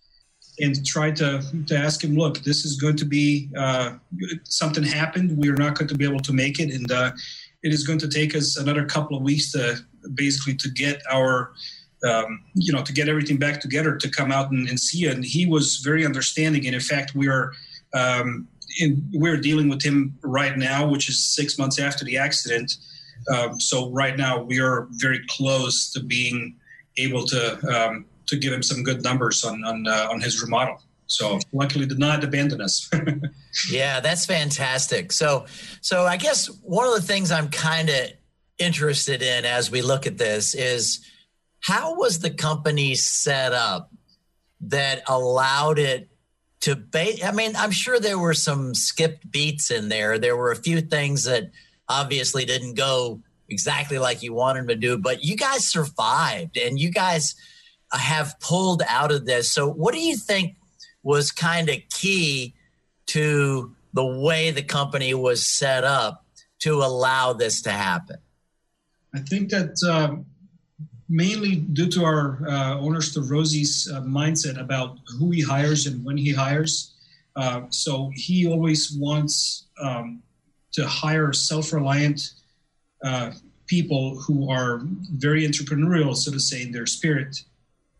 and 0.60 0.86
try 0.86 1.10
to 1.10 1.42
to 1.66 1.76
ask 1.76 2.04
him, 2.04 2.14
look, 2.14 2.38
this 2.40 2.64
is 2.64 2.80
going 2.80 2.96
to 2.96 3.04
be 3.04 3.50
uh, 3.56 3.94
something 4.44 4.84
happened. 4.84 5.36
We 5.36 5.48
are 5.48 5.56
not 5.56 5.76
going 5.76 5.88
to 5.88 5.96
be 5.96 6.04
able 6.04 6.20
to 6.20 6.32
make 6.32 6.60
it, 6.60 6.72
and 6.72 6.92
uh, 6.92 7.10
it 7.62 7.72
is 7.72 7.84
going 7.84 7.98
to 8.00 8.08
take 8.08 8.36
us 8.36 8.58
another 8.58 8.84
couple 8.84 9.16
of 9.16 9.22
weeks 9.22 9.50
to 9.52 9.78
basically 10.14 10.54
to 10.56 10.70
get 10.70 11.02
our 11.10 11.54
um, 12.04 12.44
you 12.54 12.72
know, 12.72 12.82
to 12.82 12.92
get 12.92 13.08
everything 13.08 13.36
back 13.36 13.60
together 13.60 13.96
to 13.96 14.10
come 14.10 14.32
out 14.32 14.50
and, 14.50 14.68
and, 14.68 14.78
see 14.78 15.04
it. 15.06 15.14
And 15.14 15.24
he 15.24 15.46
was 15.46 15.76
very 15.76 16.04
understanding. 16.04 16.66
And 16.66 16.74
in 16.74 16.80
fact, 16.80 17.14
we 17.14 17.28
are 17.28 17.52
um, 17.94 18.48
in, 18.80 19.08
we're 19.12 19.36
dealing 19.36 19.68
with 19.68 19.82
him 19.82 20.18
right 20.22 20.56
now, 20.56 20.88
which 20.88 21.08
is 21.08 21.24
six 21.24 21.58
months 21.58 21.78
after 21.78 22.04
the 22.04 22.18
accident. 22.18 22.76
Um, 23.32 23.60
so 23.60 23.90
right 23.90 24.16
now, 24.16 24.42
we 24.42 24.60
are 24.60 24.88
very 24.92 25.20
close 25.28 25.92
to 25.92 26.00
being 26.00 26.56
able 26.96 27.24
to 27.26 27.58
um, 27.68 28.06
to 28.26 28.36
give 28.36 28.52
him 28.52 28.62
some 28.62 28.82
good 28.82 29.02
numbers 29.02 29.44
on 29.44 29.64
on, 29.64 29.86
uh, 29.86 30.08
on 30.10 30.20
his 30.20 30.42
remodel. 30.42 30.82
So 31.06 31.38
luckily, 31.52 31.86
did 31.86 31.98
not 31.98 32.24
abandon 32.24 32.60
us. 32.60 32.90
yeah, 33.70 34.00
that's 34.00 34.26
fantastic. 34.26 35.12
So 35.12 35.46
so 35.80 36.04
I 36.04 36.16
guess 36.16 36.46
one 36.62 36.86
of 36.86 36.94
the 36.94 37.02
things 37.02 37.30
I'm 37.30 37.48
kind 37.48 37.90
of 37.90 38.10
interested 38.58 39.22
in 39.22 39.44
as 39.44 39.70
we 39.70 39.82
look 39.82 40.06
at 40.06 40.18
this 40.18 40.54
is 40.54 41.06
how 41.60 41.96
was 41.96 42.20
the 42.20 42.30
company 42.30 42.94
set 42.94 43.52
up 43.52 43.92
that 44.62 45.02
allowed 45.08 45.78
it 45.78 46.08
to 46.62 46.76
ba- 46.76 47.24
I 47.24 47.32
mean, 47.32 47.54
I'm 47.56 47.70
sure 47.70 48.00
there 48.00 48.18
were 48.18 48.34
some 48.34 48.74
skipped 48.74 49.30
beats 49.30 49.70
in 49.70 49.88
there. 49.88 50.18
There 50.18 50.36
were 50.36 50.52
a 50.52 50.56
few 50.56 50.80
things 50.80 51.24
that 51.24 51.50
obviously 51.88 52.44
didn't 52.44 52.74
go 52.74 53.20
exactly 53.48 53.98
like 53.98 54.22
you 54.22 54.32
wanted 54.32 54.60
them 54.60 54.68
to 54.68 54.76
do, 54.76 54.96
but 54.96 55.22
you 55.22 55.36
guys 55.36 55.68
survived 55.68 56.56
and 56.56 56.78
you 56.78 56.90
guys 56.90 57.34
have 57.92 58.38
pulled 58.40 58.82
out 58.88 59.12
of 59.12 59.26
this. 59.26 59.50
So, 59.50 59.68
what 59.68 59.92
do 59.92 60.00
you 60.00 60.16
think 60.16 60.56
was 61.02 61.32
kind 61.32 61.68
of 61.68 61.76
key 61.90 62.54
to 63.06 63.74
the 63.92 64.06
way 64.06 64.50
the 64.50 64.62
company 64.62 65.14
was 65.14 65.44
set 65.44 65.84
up 65.84 66.24
to 66.60 66.74
allow 66.76 67.32
this 67.32 67.62
to 67.62 67.72
happen? 67.72 68.16
I 69.14 69.18
think 69.18 69.50
that 69.50 69.76
um, 69.90 70.26
mainly 71.12 71.56
due 71.56 71.88
to 71.88 72.04
our 72.04 72.38
uh, 72.48 72.78
owner 72.78 73.00
Rosie's 73.16 73.90
uh, 73.92 74.00
mindset 74.00 74.58
about 74.58 74.98
who 75.18 75.30
he 75.30 75.42
hires 75.42 75.86
and 75.86 76.02
when 76.02 76.16
he 76.16 76.32
hires. 76.32 76.94
Uh, 77.36 77.62
so 77.68 78.10
he 78.14 78.46
always 78.46 78.96
wants 78.98 79.66
um, 79.80 80.22
to 80.72 80.86
hire 80.86 81.32
self-reliant 81.32 82.32
uh, 83.04 83.30
people 83.66 84.18
who 84.20 84.50
are 84.50 84.80
very 85.16 85.46
entrepreneurial, 85.46 86.16
so 86.16 86.32
to 86.32 86.40
say, 86.40 86.62
in 86.62 86.72
their 86.72 86.86
spirit. 86.86 87.42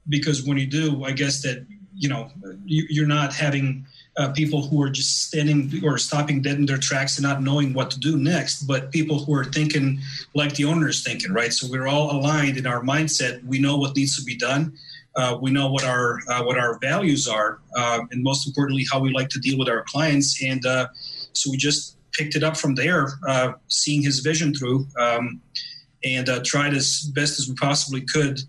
Because 0.09 0.43
when 0.47 0.57
you 0.57 0.67
do, 0.67 1.05
I 1.05 1.13
guess 1.13 1.43
that 1.43 1.67
you 1.95 2.09
know 2.09 2.31
you, 2.65 3.05
are 3.05 3.07
not 3.07 3.35
having 3.35 3.87
uh, 4.19 4.31
people 4.33 4.63
who 4.63 4.83
are 4.83 4.91
just 4.91 5.23
standing 5.23 5.71
or 5.85 5.97
stopping 5.97 6.43
dead 6.43 6.57
in 6.57 6.67
their 6.67 6.79
tracks 6.79 7.17
and 7.17 7.23
not 7.23 7.43
knowing 7.43 7.73
what 7.73 7.91
to 7.91 7.99
do 7.99 8.17
next, 8.19 8.65
but 8.65 8.93
people 8.93 9.19
who 9.25 9.35
are 9.35 9.45
thinking 9.45 9.99
like 10.35 10.55
the 10.55 10.65
owner 10.65 10.89
is 10.89 11.03
thinking, 11.03 11.33
right? 11.33 11.53
So 11.53 11.67
we're 11.71 11.87
all 11.87 12.11
aligned 12.11 12.59
in 12.59 12.67
our 12.67 12.83
mindset. 12.83 13.43
We 13.45 13.59
know 13.59 13.77
what 13.77 13.97
needs 13.97 14.17
to 14.19 14.25
be 14.25 14.37
done. 14.37 14.77
Uh, 15.15 15.39
we 15.41 15.51
know 15.51 15.71
what 15.71 15.85
our 15.85 16.21
uh, 16.29 16.43
what 16.43 16.59
our 16.59 16.79
values 16.79 17.29
are, 17.29 17.61
uh, 17.77 18.01
and 18.11 18.23
most 18.23 18.47
importantly, 18.47 18.85
how 18.91 18.99
we 18.99 19.11
like 19.13 19.29
to 19.29 19.39
deal 19.39 19.59
with 19.59 19.69
our 19.69 19.83
clients. 19.83 20.43
And 20.43 20.65
uh, 20.65 20.89
so 21.33 21.51
we 21.51 21.57
just 21.59 21.97
picked 22.13 22.35
it 22.35 22.43
up 22.43 22.57
from 22.57 22.75
there, 22.75 23.09
uh, 23.27 23.53
seeing 23.69 24.03
his 24.03 24.21
vision 24.21 24.55
through, 24.55 24.87
um, 24.99 25.41
and 26.05 26.29
tried 26.45 26.75
as 26.75 27.11
best 27.15 27.39
as 27.39 27.49
we 27.49 27.55
possibly 27.55 28.03
could 28.03 28.41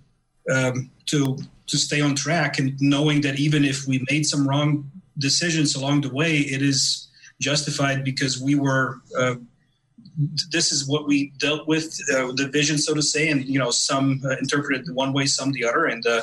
um, 0.54 0.90
to 1.08 1.38
to 1.68 1.78
stay 1.78 2.00
on 2.00 2.16
track, 2.16 2.60
and 2.60 2.80
knowing 2.80 3.22
that 3.22 3.40
even 3.40 3.66
if 3.66 3.86
we 3.86 4.06
made 4.10 4.26
some 4.26 4.48
wrong 4.48 4.90
decisions 5.18 5.76
along 5.76 6.02
the 6.02 6.10
way, 6.10 6.38
it 6.38 6.62
is 6.62 7.10
justified 7.40 8.04
because 8.04 8.42
we 8.42 8.56
were. 8.56 9.02
Uh, 9.18 9.36
this 10.52 10.72
is 10.72 10.88
what 10.88 11.08
we 11.08 11.34
dealt 11.40 11.68
with 11.68 11.86
uh, 12.14 12.32
the 12.36 12.48
vision, 12.52 12.78
so 12.78 12.94
to 12.94 13.02
say, 13.02 13.30
and 13.30 13.46
you 13.46 13.58
know, 13.58 13.72
some 13.72 14.22
uh, 14.26 14.36
interpreted 14.38 14.86
one 14.94 15.12
way, 15.12 15.26
some 15.26 15.52
the 15.52 15.66
other, 15.66 15.86
and 15.86 16.06
uh, 16.06 16.22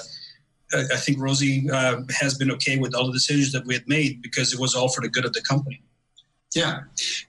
I 0.73 0.97
think 0.97 1.19
Rosie 1.19 1.69
uh, 1.71 2.03
has 2.21 2.35
been 2.39 2.53
okay 2.53 2.79
with 2.79 2.95
all 2.95 3.07
the 3.07 3.13
decisions 3.13 3.53
that 3.53 3.67
we 3.67 3.75
had 3.75 3.89
made 3.89 4.23
because 4.23 4.53
it 4.53 4.61
was 4.61 4.75
all 4.75 4.89
for 4.89 5.01
the 5.01 5.09
good 5.09 5.25
of 5.25 5.33
the 5.33 5.43
company. 5.43 5.83
Yeah, 6.55 6.81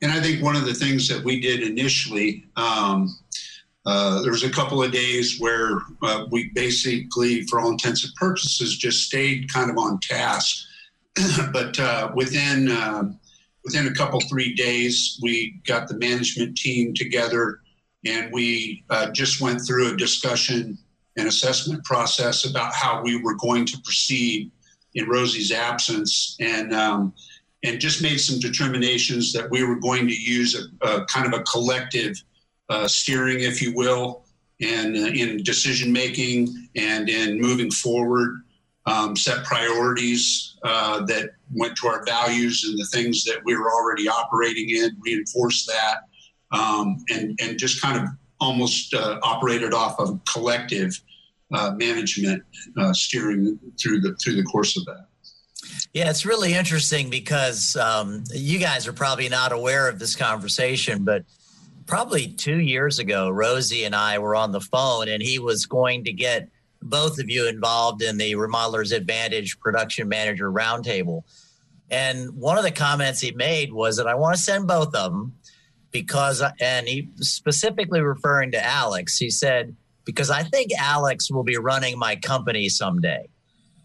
and 0.02 0.12
I 0.12 0.20
think 0.20 0.44
one 0.44 0.56
of 0.56 0.66
the 0.66 0.74
things 0.74 1.08
that 1.08 1.24
we 1.24 1.40
did 1.40 1.62
initially. 1.62 2.46
Um, 2.56 3.18
uh, 3.84 4.22
there 4.22 4.32
was 4.32 4.44
a 4.44 4.50
couple 4.50 4.84
of 4.84 4.92
days 4.92 5.40
where 5.40 5.80
uh, 6.04 6.26
we 6.30 6.52
basically, 6.54 7.42
for 7.48 7.60
all 7.60 7.72
intents 7.72 8.04
and 8.04 8.14
purposes, 8.14 8.78
just 8.78 9.04
stayed 9.04 9.52
kind 9.52 9.72
of 9.72 9.78
on 9.80 10.00
task 10.00 10.68
but 11.54 11.78
uh, 11.80 12.12
within 12.16 12.70
uh, 12.70 13.04
within 13.64 13.88
a 13.88 13.94
couple 13.94 14.20
three 14.22 14.54
days, 14.54 15.20
we 15.22 15.60
got 15.68 15.88
the 15.88 15.98
management 15.98 16.58
team 16.58 16.94
together, 16.94 17.62
and 18.06 18.32
we 18.32 18.84
uh, 18.90 19.12
just 19.12 19.42
went 19.42 19.62
through 19.66 19.94
a 19.94 19.98
discussion 19.98 20.78
and 21.18 21.28
assessment 21.28 21.84
process 21.84 22.50
about 22.50 22.74
how 22.74 23.02
we 23.04 23.22
were 23.22 23.36
going 23.36 23.66
to 23.66 23.78
proceed 23.84 24.50
in 24.96 25.08
Rosie's 25.08 25.52
absence, 25.52 26.38
and 26.40 26.74
um, 26.74 27.14
and 27.64 27.80
just 27.80 28.02
made 28.02 28.20
some 28.20 28.40
determinations 28.40 29.34
that 29.34 29.50
we 29.52 29.64
were 29.64 29.80
going 29.80 30.08
to 30.08 30.16
use 30.16 30.56
a, 30.56 30.88
a 30.88 31.06
kind 31.06 31.32
of 31.32 31.40
a 31.40 31.44
collective 31.44 32.16
uh, 32.70 32.88
steering, 32.88 33.42
if 33.42 33.62
you 33.62 33.74
will, 33.76 34.24
and 34.62 34.96
uh, 34.96 35.00
in 35.00 35.44
decision 35.44 35.92
making 35.92 36.70
and 36.78 37.10
in 37.10 37.40
moving 37.40 37.70
forward 37.70 38.42
um, 38.86 39.16
set 39.16 39.44
priorities 39.44 40.58
uh, 40.64 41.06
that 41.06 41.32
went 41.54 41.76
to 41.78 41.88
our 41.88 42.04
values 42.06 42.66
and 42.68 42.78
the 42.78 42.88
things 42.92 43.24
that 43.26 43.42
we 43.46 43.56
were 43.56 43.72
already 43.72 44.08
operating 44.08 44.70
in, 44.70 44.98
reinforce 45.06 45.66
that, 45.66 46.02
um, 46.52 46.98
and 47.10 47.38
and 47.42 47.60
just 47.60 47.82
kind 47.82 47.98
of 47.98 48.10
almost 48.40 48.94
uh, 48.94 49.20
operated 49.24 49.74
off 49.74 50.00
of 50.00 50.20
collective 50.26 51.00
uh, 51.54 51.72
management 51.76 52.44
uh, 52.78 52.94
steering 52.94 53.60
through 53.80 54.02
the 54.02 54.16
through 54.16 54.36
the 54.36 54.44
course 54.44 54.78
of 54.78 54.86
that. 54.86 55.06
Yeah, 55.94 56.10
it's 56.10 56.26
really 56.26 56.54
interesting 56.54 57.10
because 57.10 57.76
um, 57.76 58.24
you 58.34 58.60
guys 58.60 58.88
are 58.88 58.94
probably 58.94 59.30
not 59.30 59.52
aware 59.52 59.88
of 59.88 60.00
this 60.00 60.16
conversation, 60.16 61.04
but 61.04 61.24
probably 61.86 62.28
two 62.28 62.60
years 62.60 63.00
ago, 63.00 63.30
Rosie 63.30 63.84
and 63.84 63.96
I 63.96 64.18
were 64.20 64.36
on 64.36 64.52
the 64.52 64.62
phone, 64.62 65.08
and 65.08 65.22
he 65.22 65.40
was 65.40 65.66
going 65.66 66.06
to 66.06 66.14
get 66.14 66.50
both 66.82 67.20
of 67.20 67.30
you 67.30 67.48
involved 67.48 68.02
in 68.02 68.18
the 68.18 68.34
Remodelers 68.34 68.96
Advantage 68.96 69.60
Production 69.60 70.10
Manager 70.10 70.52
Roundtable. 70.52 71.24
And 71.90 72.36
one 72.38 72.58
of 72.58 72.64
the 72.64 72.72
comments 72.72 73.20
he 73.20 73.32
made 73.32 73.74
was 73.74 73.98
that 73.98 74.08
I 74.08 74.16
want 74.16 74.36
to 74.36 74.42
send 74.42 74.68
both 74.68 74.96
of 74.96 75.12
them 75.12 75.36
because, 75.92 76.42
and 76.60 76.88
he 76.88 77.10
specifically 77.18 78.02
referring 78.02 78.52
to 78.52 78.66
Alex, 78.66 79.18
he 79.18 79.30
said, 79.30 79.76
because 80.06 80.30
I 80.30 80.44
think 80.44 80.72
Alex 80.78 81.30
will 81.30 81.44
be 81.44 81.58
running 81.58 82.00
my 82.00 82.16
company 82.16 82.70
someday. 82.70 83.28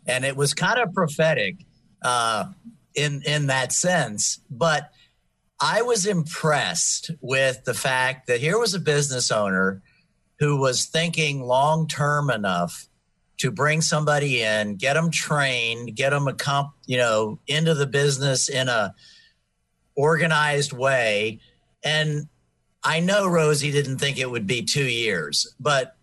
And 0.07 0.25
it 0.25 0.37
was 0.37 0.55
kind 0.55 0.79
of 0.79 0.95
prophetic 0.95 1.57
uh, 2.03 2.47
in, 2.95 3.23
in 3.27 3.49
that 3.49 3.73
sense. 3.73 4.41
But 4.49 4.91
I 5.61 5.83
was 5.83 6.07
impressed 6.07 7.11
with 7.21 7.65
the 7.65 7.75
fact 7.75 8.29
that 8.29 8.41
here 8.41 8.59
was 8.59 8.75
a 8.75 8.81
business 8.81 9.31
owner 9.31 9.83
who 10.39 10.57
was 10.57 10.87
thinking 10.87 11.43
long 11.43 11.89
term 11.89 12.31
enough 12.31 12.89
to 13.39 13.51
bring 13.51 13.81
somebody 13.81 14.43
in, 14.43 14.77
get 14.77 14.95
them 14.95 15.11
trained, 15.11 15.95
get 15.95 16.11
them 16.11 16.27
a 16.27 16.33
comp, 16.33 16.71
you 16.87 16.97
know, 16.97 17.39
into 17.47 17.75
the 17.75 17.87
business 17.87 18.49
in 18.49 18.69
a 18.69 18.95
organized 19.95 20.73
way. 20.73 21.41
And 21.85 22.29
I 22.83 23.01
know 23.01 23.27
Rosie 23.27 23.73
didn't 23.73 23.99
think 23.99 24.19
it 24.19 24.31
would 24.31 24.47
be 24.47 24.63
two 24.63 24.85
years, 24.85 25.55
but 25.61 25.97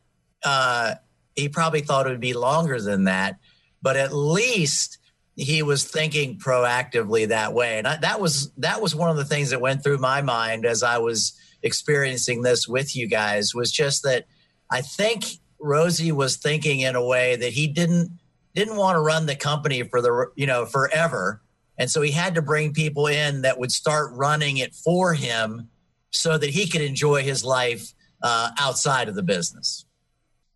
uh, 0.43 0.95
he 1.35 1.49
probably 1.49 1.81
thought 1.81 2.05
it 2.05 2.09
would 2.09 2.19
be 2.19 2.33
longer 2.33 2.81
than 2.81 3.05
that. 3.05 3.37
But 3.81 3.97
at 3.97 4.13
least 4.13 4.99
he 5.35 5.63
was 5.63 5.85
thinking 5.85 6.37
proactively 6.37 7.27
that 7.29 7.53
way, 7.53 7.79
and 7.79 7.87
I, 7.87 7.97
that 7.97 8.21
was 8.21 8.51
that 8.57 8.81
was 8.81 8.95
one 8.95 9.09
of 9.09 9.17
the 9.17 9.25
things 9.25 9.49
that 9.49 9.59
went 9.59 9.83
through 9.83 9.97
my 9.97 10.21
mind 10.21 10.65
as 10.65 10.83
I 10.83 10.99
was 10.99 11.33
experiencing 11.63 12.41
this 12.41 12.67
with 12.67 12.95
you 12.95 13.07
guys 13.07 13.55
was 13.55 13.71
just 13.71 14.03
that 14.03 14.25
I 14.69 14.81
think 14.81 15.25
Rosie 15.59 16.11
was 16.11 16.37
thinking 16.37 16.81
in 16.81 16.95
a 16.95 17.05
way 17.05 17.35
that 17.35 17.53
he 17.53 17.67
didn't 17.67 18.19
didn't 18.53 18.75
want 18.75 18.95
to 18.95 18.99
run 18.99 19.25
the 19.25 19.35
company 19.35 19.81
for 19.83 20.01
the 20.01 20.27
you 20.35 20.45
know 20.45 20.65
forever, 20.65 21.41
and 21.77 21.89
so 21.89 22.01
he 22.01 22.11
had 22.11 22.35
to 22.35 22.41
bring 22.41 22.73
people 22.73 23.07
in 23.07 23.41
that 23.41 23.57
would 23.59 23.71
start 23.71 24.11
running 24.13 24.57
it 24.57 24.75
for 24.75 25.13
him 25.13 25.69
so 26.11 26.37
that 26.37 26.51
he 26.51 26.67
could 26.67 26.81
enjoy 26.81 27.23
his 27.23 27.43
life 27.43 27.93
uh, 28.21 28.51
outside 28.59 29.09
of 29.09 29.15
the 29.15 29.23
business. 29.23 29.85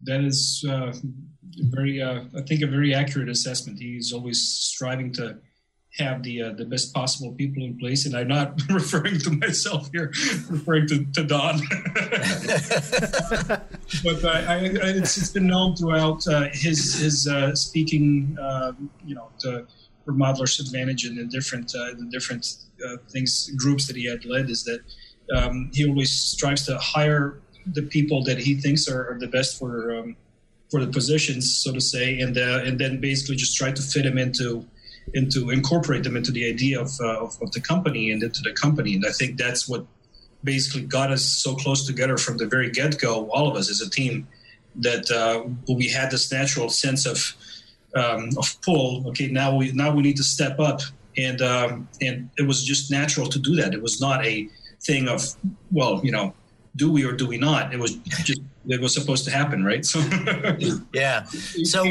That 0.04 0.22
is 0.22 0.64
uh, 0.70 0.94
very, 1.70 2.02
uh, 2.02 2.22
I 2.36 2.42
think, 2.42 2.62
a 2.62 2.68
very 2.68 2.94
accurate 2.94 3.30
assessment. 3.30 3.80
He's 3.80 4.14
always 4.14 4.42
striving 4.42 5.12
to 5.14 5.40
have 5.98 6.24
the 6.24 6.42
uh, 6.42 6.52
the 6.54 6.66
best 6.66 6.94
possible 6.94 7.32
people 7.34 7.64
in 7.64 7.78
place. 7.78 8.06
And 8.06 8.16
I'm 8.16 8.28
not 8.28 8.62
referring 8.70 9.20
to 9.20 9.32
myself 9.32 9.90
here, 9.92 10.14
referring 10.50 10.88
to, 10.88 11.06
to 11.14 11.24
Don. 11.24 11.60
but 14.04 14.24
uh, 14.24 14.44
I, 14.48 14.56
I, 14.56 14.90
it's, 15.00 15.18
it's 15.18 15.32
been 15.32 15.48
known 15.48 15.76
throughout 15.76 16.28
uh, 16.28 16.50
his 16.54 17.00
his 17.00 17.28
uh, 17.28 17.56
speaking, 17.56 18.38
um, 18.40 18.90
you 19.06 19.16
know, 19.16 19.30
to 19.40 19.66
Remodelers 20.06 20.60
Advantage 20.60 21.06
and 21.06 21.18
the 21.18 21.26
different 21.26 21.74
uh, 21.76 21.94
the 21.98 22.08
different 22.12 22.46
uh, 22.86 22.98
things 23.10 23.50
groups 23.58 23.88
that 23.88 23.96
he 23.96 24.06
had 24.06 24.24
led 24.26 24.50
is 24.50 24.64
that 24.64 24.82
um, 25.36 25.70
he 25.74 25.88
always 25.88 26.12
strives 26.12 26.66
to 26.68 26.78
hire 26.78 27.40
the 27.74 27.82
people 27.82 28.24
that 28.24 28.38
he 28.38 28.56
thinks 28.56 28.88
are, 28.88 29.12
are 29.12 29.20
the 29.20 29.28
best 29.28 29.60
for 29.60 29.96
um, 29.96 30.16
for 30.70 30.84
the 30.84 30.92
positions, 30.92 31.58
so 31.58 31.72
to 31.74 31.82
say, 31.82 32.20
and 32.20 32.38
and 32.38 32.80
then 32.80 33.00
basically 33.00 33.36
just 33.36 33.58
try 33.58 33.72
to 33.72 33.82
fit 33.82 34.06
him 34.06 34.18
into 34.18 34.66
into 35.14 35.50
incorporate 35.50 36.04
them 36.04 36.18
into 36.18 36.32
the 36.32 36.48
idea 36.48 36.80
of, 36.80 36.92
uh, 37.00 37.24
of, 37.24 37.38
of 37.42 37.52
the 37.52 37.62
company 37.62 38.12
and 38.12 38.22
into 38.24 38.42
the 38.42 38.54
company. 38.54 38.96
And 38.96 39.06
I 39.06 39.12
think 39.12 39.38
that's 39.38 39.68
what 39.68 39.86
basically 40.44 40.82
got 40.82 41.12
us 41.12 41.24
so 41.24 41.56
close 41.56 41.86
together 41.86 42.18
from 42.18 42.38
the 42.38 42.46
very 42.46 42.70
get 42.70 43.00
go. 43.00 43.30
All 43.30 43.48
of 43.48 43.56
us 43.56 43.70
as 43.70 43.82
a 43.82 43.90
team 43.90 44.28
that 44.76 45.10
uh, 45.12 45.50
we 45.74 45.88
had 45.88 46.12
this 46.12 46.32
natural 46.32 46.70
sense 46.70 47.06
of 47.06 47.36
um, 47.96 48.30
of 48.38 48.62
pull. 48.62 49.08
Okay, 49.10 49.28
now 49.28 49.56
we 49.56 49.72
now 49.72 49.94
we 49.94 50.04
need 50.04 50.18
to 50.18 50.24
step 50.24 50.60
up, 50.60 50.82
and 51.18 51.42
um, 51.42 51.88
and 52.02 52.30
it 52.38 52.44
was 52.44 52.64
just 52.64 52.92
natural 52.92 53.28
to 53.28 53.40
do 53.40 53.56
that. 53.56 53.74
It 53.74 53.82
was 53.82 54.00
not 54.00 54.26
a 54.26 54.48
thing 54.82 55.08
of 55.08 55.26
well, 55.72 56.02
you 56.04 56.12
know, 56.12 56.34
do 56.78 56.92
we 56.92 57.04
or 57.04 57.12
do 57.12 57.28
we 57.28 57.38
not? 57.38 57.74
It 57.74 57.80
was 57.80 57.96
just 58.24 58.42
it 58.68 58.82
was 58.82 58.94
supposed 58.94 59.26
to 59.26 59.32
happen, 59.32 59.64
right? 59.64 59.86
So 59.86 60.00
yeah. 60.94 61.24
So 61.24 61.86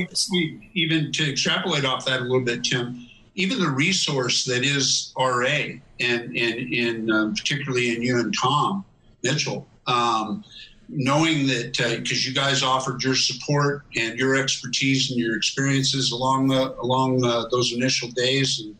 even 0.74 1.12
to 1.12 1.30
extrapolate 1.30 1.84
off 1.84 2.04
that 2.06 2.20
a 2.20 2.24
little 2.24 2.44
bit, 2.44 2.64
Tim, 2.64 3.06
even 3.34 3.60
the 3.60 3.70
resource 3.70 4.44
that 4.46 4.64
is 4.64 5.12
RA 5.18 5.44
and 5.46 5.80
and 6.00 6.34
in 6.34 7.10
um, 7.10 7.34
particularly 7.34 7.94
in 7.94 8.02
you 8.02 8.18
and 8.18 8.34
Tom 8.36 8.84
Mitchell, 9.22 9.66
um, 9.86 10.44
knowing 10.88 11.46
that 11.46 11.76
because 11.76 12.24
uh, 12.24 12.28
you 12.28 12.34
guys 12.34 12.62
offered 12.62 13.02
your 13.02 13.14
support 13.14 13.82
and 13.96 14.18
your 14.18 14.36
expertise 14.36 15.10
and 15.10 15.18
your 15.18 15.36
experiences 15.36 16.12
along 16.12 16.48
the, 16.48 16.74
along 16.80 17.24
uh, 17.24 17.44
those 17.50 17.72
initial 17.72 18.08
days 18.10 18.60
and 18.60 18.76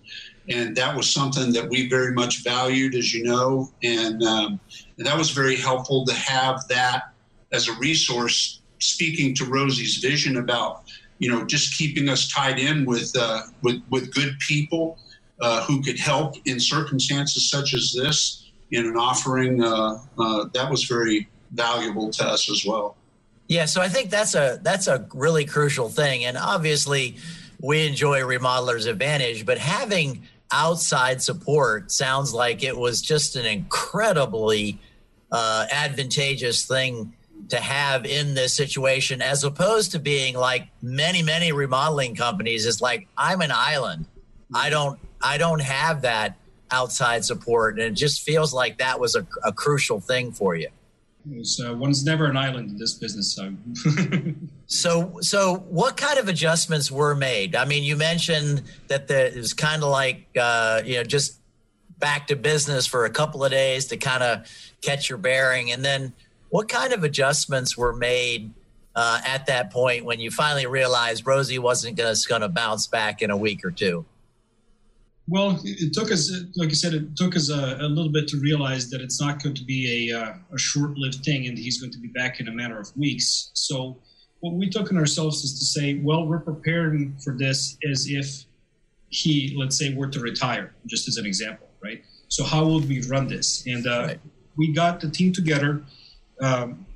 and 0.48 0.76
that 0.76 0.96
was 0.96 1.12
something 1.12 1.52
that 1.52 1.68
we 1.68 1.88
very 1.88 2.12
much 2.12 2.44
valued, 2.44 2.94
as 2.94 3.12
you 3.12 3.24
know, 3.24 3.70
and, 3.82 4.22
um, 4.22 4.60
and 4.96 5.06
that 5.06 5.16
was 5.16 5.30
very 5.30 5.56
helpful 5.56 6.04
to 6.06 6.14
have 6.14 6.66
that 6.68 7.12
as 7.52 7.68
a 7.68 7.72
resource, 7.74 8.60
speaking 8.78 9.34
to 9.34 9.44
Rosie's 9.44 9.96
vision 9.96 10.36
about 10.36 10.84
you 11.18 11.30
know 11.30 11.44
just 11.44 11.76
keeping 11.78 12.08
us 12.08 12.28
tied 12.28 12.58
in 12.58 12.84
with 12.84 13.14
uh, 13.18 13.42
with 13.62 13.82
with 13.90 14.12
good 14.14 14.38
people 14.40 14.98
uh, 15.40 15.62
who 15.64 15.82
could 15.82 15.98
help 15.98 16.34
in 16.44 16.60
circumstances 16.60 17.50
such 17.50 17.74
as 17.74 17.92
this 17.92 18.50
in 18.70 18.84
an 18.86 18.96
offering, 18.96 19.62
uh, 19.62 19.98
uh, 20.18 20.44
that 20.52 20.70
was 20.70 20.84
very 20.84 21.28
valuable 21.52 22.10
to 22.10 22.26
us 22.26 22.50
as 22.50 22.64
well. 22.66 22.96
Yeah, 23.48 23.66
so 23.66 23.80
I 23.80 23.88
think 23.88 24.10
that's 24.10 24.34
a 24.34 24.58
that's 24.62 24.88
a 24.88 25.06
really 25.14 25.44
crucial 25.44 25.88
thing, 25.88 26.24
and 26.24 26.36
obviously 26.36 27.16
we 27.60 27.86
enjoy 27.86 28.20
Remodelers 28.20 28.88
Advantage, 28.88 29.46
but 29.46 29.58
having 29.58 30.22
outside 30.52 31.22
support 31.22 31.90
sounds 31.90 32.32
like 32.32 32.62
it 32.62 32.76
was 32.76 33.00
just 33.00 33.36
an 33.36 33.46
incredibly 33.46 34.78
uh, 35.32 35.66
advantageous 35.70 36.66
thing 36.66 37.14
to 37.48 37.56
have 37.56 38.06
in 38.06 38.34
this 38.34 38.56
situation, 38.56 39.22
as 39.22 39.44
opposed 39.44 39.92
to 39.92 39.98
being 39.98 40.34
like 40.34 40.68
many 40.82 41.22
many 41.22 41.52
remodeling 41.52 42.14
companies. 42.14 42.66
It's 42.66 42.80
like 42.80 43.06
I'm 43.16 43.40
an 43.40 43.52
island. 43.52 44.06
I 44.54 44.70
don't 44.70 44.98
I 45.22 45.38
don't 45.38 45.60
have 45.60 46.02
that 46.02 46.36
outside 46.70 47.24
support, 47.24 47.78
and 47.78 47.82
it 47.82 47.94
just 47.94 48.22
feels 48.22 48.52
like 48.52 48.78
that 48.78 48.98
was 48.98 49.14
a, 49.14 49.26
a 49.44 49.52
crucial 49.52 50.00
thing 50.00 50.32
for 50.32 50.54
you. 50.56 50.68
So 51.42 51.74
one's 51.74 52.04
never 52.04 52.26
an 52.26 52.36
island 52.36 52.70
in 52.70 52.78
this 52.78 52.94
business. 52.94 53.34
So. 53.34 53.52
so, 54.66 55.18
so 55.20 55.56
what 55.68 55.96
kind 55.96 56.18
of 56.18 56.28
adjustments 56.28 56.90
were 56.90 57.14
made? 57.14 57.56
I 57.56 57.64
mean, 57.64 57.82
you 57.82 57.96
mentioned 57.96 58.62
that 58.88 59.08
the, 59.08 59.34
it 59.34 59.36
was 59.36 59.52
kind 59.52 59.82
of 59.82 59.88
like 59.88 60.26
uh, 60.38 60.82
you 60.84 60.96
know 60.96 61.02
just 61.02 61.40
back 61.98 62.26
to 62.28 62.36
business 62.36 62.86
for 62.86 63.06
a 63.06 63.10
couple 63.10 63.44
of 63.44 63.50
days 63.50 63.86
to 63.86 63.96
kind 63.96 64.22
of 64.22 64.46
catch 64.82 65.08
your 65.08 65.18
bearing, 65.18 65.72
and 65.72 65.84
then 65.84 66.12
what 66.50 66.68
kind 66.68 66.92
of 66.92 67.02
adjustments 67.02 67.76
were 67.76 67.92
made 67.92 68.52
uh, 68.94 69.20
at 69.26 69.46
that 69.46 69.72
point 69.72 70.04
when 70.04 70.20
you 70.20 70.30
finally 70.30 70.66
realized 70.66 71.26
Rosie 71.26 71.58
wasn't 71.58 71.96
going 71.96 72.40
to 72.40 72.48
bounce 72.48 72.86
back 72.86 73.20
in 73.20 73.30
a 73.30 73.36
week 73.36 73.64
or 73.64 73.70
two? 73.70 74.04
Well, 75.28 75.60
it 75.64 75.92
took 75.92 76.12
us, 76.12 76.30
like 76.54 76.68
I 76.68 76.74
said, 76.74 76.94
it 76.94 77.16
took 77.16 77.34
us 77.34 77.50
a, 77.50 77.78
a, 77.80 77.88
little 77.88 78.12
bit 78.12 78.28
to 78.28 78.36
realize 78.36 78.90
that 78.90 79.00
it's 79.00 79.20
not 79.20 79.42
going 79.42 79.56
to 79.56 79.64
be 79.64 80.10
a, 80.10 80.16
uh, 80.16 80.34
a 80.54 80.58
short-lived 80.58 81.24
thing, 81.24 81.48
and 81.48 81.58
he's 81.58 81.80
going 81.80 81.90
to 81.92 81.98
be 81.98 82.08
back 82.08 82.38
in 82.38 82.46
a 82.46 82.52
matter 82.52 82.78
of 82.78 82.96
weeks. 82.96 83.50
So, 83.54 83.98
what 84.38 84.54
we 84.54 84.70
took 84.70 84.92
on 84.92 84.98
ourselves 84.98 85.42
is 85.42 85.58
to 85.58 85.64
say, 85.64 85.94
well, 85.94 86.26
we're 86.26 86.38
preparing 86.38 87.16
for 87.24 87.36
this 87.36 87.76
as 87.90 88.06
if 88.08 88.44
he, 89.08 89.52
let's 89.58 89.76
say, 89.76 89.94
were 89.94 90.06
to 90.06 90.20
retire, 90.20 90.74
just 90.86 91.08
as 91.08 91.16
an 91.16 91.26
example, 91.26 91.66
right? 91.82 92.04
So, 92.28 92.44
how 92.44 92.64
would 92.64 92.88
we 92.88 93.02
run 93.02 93.26
this? 93.26 93.66
And 93.66 93.84
uh, 93.88 94.02
right. 94.06 94.20
we 94.56 94.72
got 94.72 95.00
the 95.00 95.10
team 95.10 95.32
together, 95.32 95.82
um, 96.40 96.86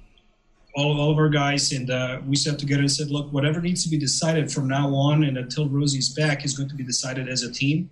all, 0.77 0.93
of, 0.93 1.01
all 1.01 1.11
of 1.11 1.19
our 1.19 1.31
guys, 1.31 1.73
and 1.73 1.91
uh, 1.91 2.21
we 2.25 2.37
sat 2.37 2.61
together 2.61 2.83
and 2.83 2.93
said, 2.93 3.11
look, 3.11 3.33
whatever 3.33 3.61
needs 3.61 3.83
to 3.83 3.91
be 3.91 3.99
decided 3.99 4.53
from 4.53 4.69
now 4.69 4.95
on 4.95 5.25
and 5.25 5.37
until 5.37 5.69
Rosie's 5.69 6.15
back 6.15 6.45
is 6.45 6.57
going 6.57 6.69
to 6.69 6.77
be 6.77 6.85
decided 6.85 7.29
as 7.29 7.43
a 7.43 7.51
team 7.51 7.91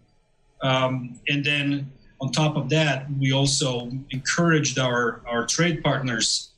um, 0.63 1.19
and 1.29 1.45
then 1.45 1.93
on 2.21 2.33
top 2.33 2.57
of 2.57 2.69
that, 2.71 3.07
we 3.19 3.33
also 3.33 3.91
encouraged 4.11 4.79
our, 4.79 5.21
our 5.27 5.47
trade 5.47 5.83
partners 5.85 6.51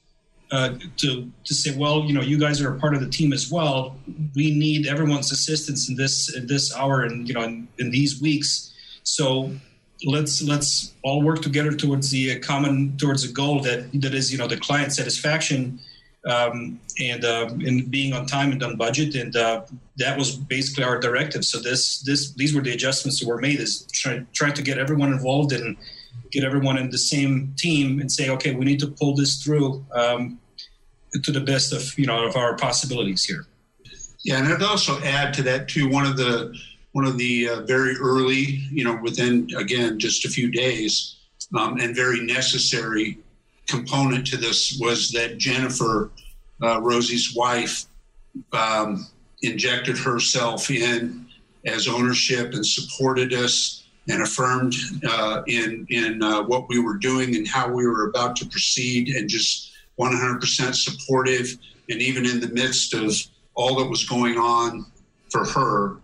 uh, 0.52 0.74
to 0.96 1.30
to 1.44 1.54
say, 1.54 1.76
well, 1.76 2.00
you 2.02 2.12
know, 2.12 2.22
you 2.22 2.38
guys 2.38 2.60
are 2.60 2.74
a 2.74 2.78
part 2.80 2.94
of 2.94 3.00
the 3.00 3.08
team 3.08 3.32
as 3.32 3.50
well. 3.52 3.96
We 4.34 4.50
need 4.50 4.86
everyone's 4.86 5.30
assistance 5.30 5.88
in 5.88 5.94
this 5.94 6.34
in 6.34 6.48
this 6.48 6.74
hour 6.74 7.02
and 7.02 7.28
you 7.28 7.34
know 7.34 7.42
in, 7.42 7.68
in 7.78 7.90
these 7.90 8.20
weeks. 8.20 8.72
So 9.04 9.52
let's 10.04 10.42
let's 10.42 10.92
all 11.04 11.22
work 11.22 11.42
together 11.42 11.72
towards 11.72 12.10
the 12.10 12.40
common 12.40 12.96
towards 12.96 13.22
a 13.22 13.32
goal 13.32 13.60
that 13.60 13.92
that 14.00 14.14
is 14.14 14.32
you 14.32 14.38
know 14.38 14.48
the 14.48 14.56
client 14.56 14.92
satisfaction 14.92 15.78
um, 16.26 16.78
and 17.00 17.24
uh, 17.24 17.48
and 17.50 17.90
being 17.90 18.12
on 18.12 18.26
time 18.26 18.52
and 18.52 18.62
on 18.62 18.76
budget, 18.76 19.14
and 19.14 19.34
uh, 19.36 19.62
that 19.96 20.18
was 20.18 20.36
basically 20.36 20.84
our 20.84 20.98
directive. 20.98 21.44
So 21.44 21.60
this 21.60 22.00
this 22.02 22.32
these 22.34 22.54
were 22.54 22.60
the 22.60 22.72
adjustments 22.72 23.20
that 23.20 23.28
were 23.28 23.40
made 23.40 23.60
is 23.60 23.86
trying 23.92 24.26
trying 24.32 24.54
to 24.54 24.62
get 24.62 24.78
everyone 24.78 25.12
involved 25.12 25.52
and 25.52 25.76
get 26.30 26.44
everyone 26.44 26.76
in 26.76 26.90
the 26.90 26.98
same 26.98 27.54
team 27.56 28.00
and 28.00 28.10
say, 28.10 28.28
okay, 28.30 28.54
we 28.54 28.64
need 28.64 28.80
to 28.80 28.88
pull 28.88 29.14
this 29.14 29.42
through 29.42 29.84
um, 29.94 30.38
to 31.22 31.32
the 31.32 31.40
best 31.40 31.72
of 31.72 31.98
you 31.98 32.06
know 32.06 32.26
of 32.26 32.36
our 32.36 32.56
possibilities 32.56 33.24
here. 33.24 33.46
Yeah, 34.22 34.38
and 34.38 34.48
I'd 34.48 34.62
also 34.62 35.00
add 35.00 35.32
to 35.34 35.42
that 35.44 35.68
too. 35.68 35.88
One 35.88 36.04
of 36.04 36.16
the 36.16 36.54
one 36.92 37.06
of 37.06 37.16
the 37.16 37.48
uh, 37.48 37.60
very 37.62 37.96
early, 37.96 38.66
you 38.70 38.84
know, 38.84 38.98
within 39.02 39.48
again 39.56 39.98
just 39.98 40.26
a 40.26 40.28
few 40.28 40.50
days, 40.50 41.16
um, 41.58 41.78
and 41.80 41.96
very 41.96 42.20
necessary 42.20 43.18
component 43.70 44.26
to 44.28 44.36
this 44.36 44.78
was 44.80 45.10
that 45.12 45.38
Jennifer, 45.38 46.10
uh, 46.62 46.80
Rosie's 46.80 47.34
wife, 47.34 47.86
um, 48.52 49.06
injected 49.42 49.96
herself 49.96 50.70
in 50.70 51.26
as 51.64 51.88
ownership 51.88 52.52
and 52.54 52.66
supported 52.66 53.32
us 53.32 53.84
and 54.08 54.22
affirmed 54.22 54.74
uh, 55.08 55.42
in 55.46 55.86
in 55.90 56.22
uh, 56.22 56.42
what 56.42 56.68
we 56.68 56.78
were 56.78 56.96
doing 56.96 57.36
and 57.36 57.46
how 57.46 57.68
we 57.68 57.86
were 57.86 58.08
about 58.08 58.36
to 58.36 58.46
proceed 58.46 59.08
and 59.08 59.28
just 59.28 59.72
100% 59.98 60.74
supportive 60.74 61.58
and 61.90 62.00
even 62.00 62.24
in 62.24 62.40
the 62.40 62.48
midst 62.48 62.94
of 62.94 63.12
all 63.54 63.76
that 63.76 63.88
was 63.88 64.04
going 64.04 64.38
on 64.38 64.86
for 65.30 65.44
her 65.44 65.96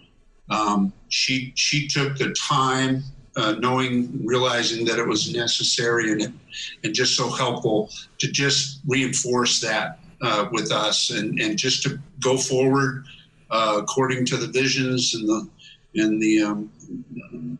um, 0.51 0.93
she 1.09 1.53
she 1.57 1.89
took 1.89 2.17
the 2.17 2.35
time 2.35 3.03
uh, 3.37 3.53
knowing, 3.59 4.21
realizing 4.25 4.85
that 4.87 4.99
it 4.99 5.07
was 5.07 5.33
necessary 5.33 6.13
and, 6.13 6.39
and 6.85 6.95
just 6.95 7.17
so 7.17 7.31
helpful 7.31 7.91
to 8.19 8.31
just 8.31 8.81
reinforce 8.87 9.61
that 9.61 9.99
uh, 10.23 10.47
with 10.53 10.73
us 10.73 11.11
and, 11.11 11.39
and 11.41 11.59
just 11.59 11.83
to 11.83 11.99
go 12.21 12.37
forward 12.37 13.05
uh, 13.51 13.79
according 13.79 14.25
to 14.27 14.37
the 14.37 14.49
visions 14.49 15.15
and 15.15 15.29
the 15.29 15.49
and 15.99 16.21
the 16.21 16.43
um, 16.43 16.71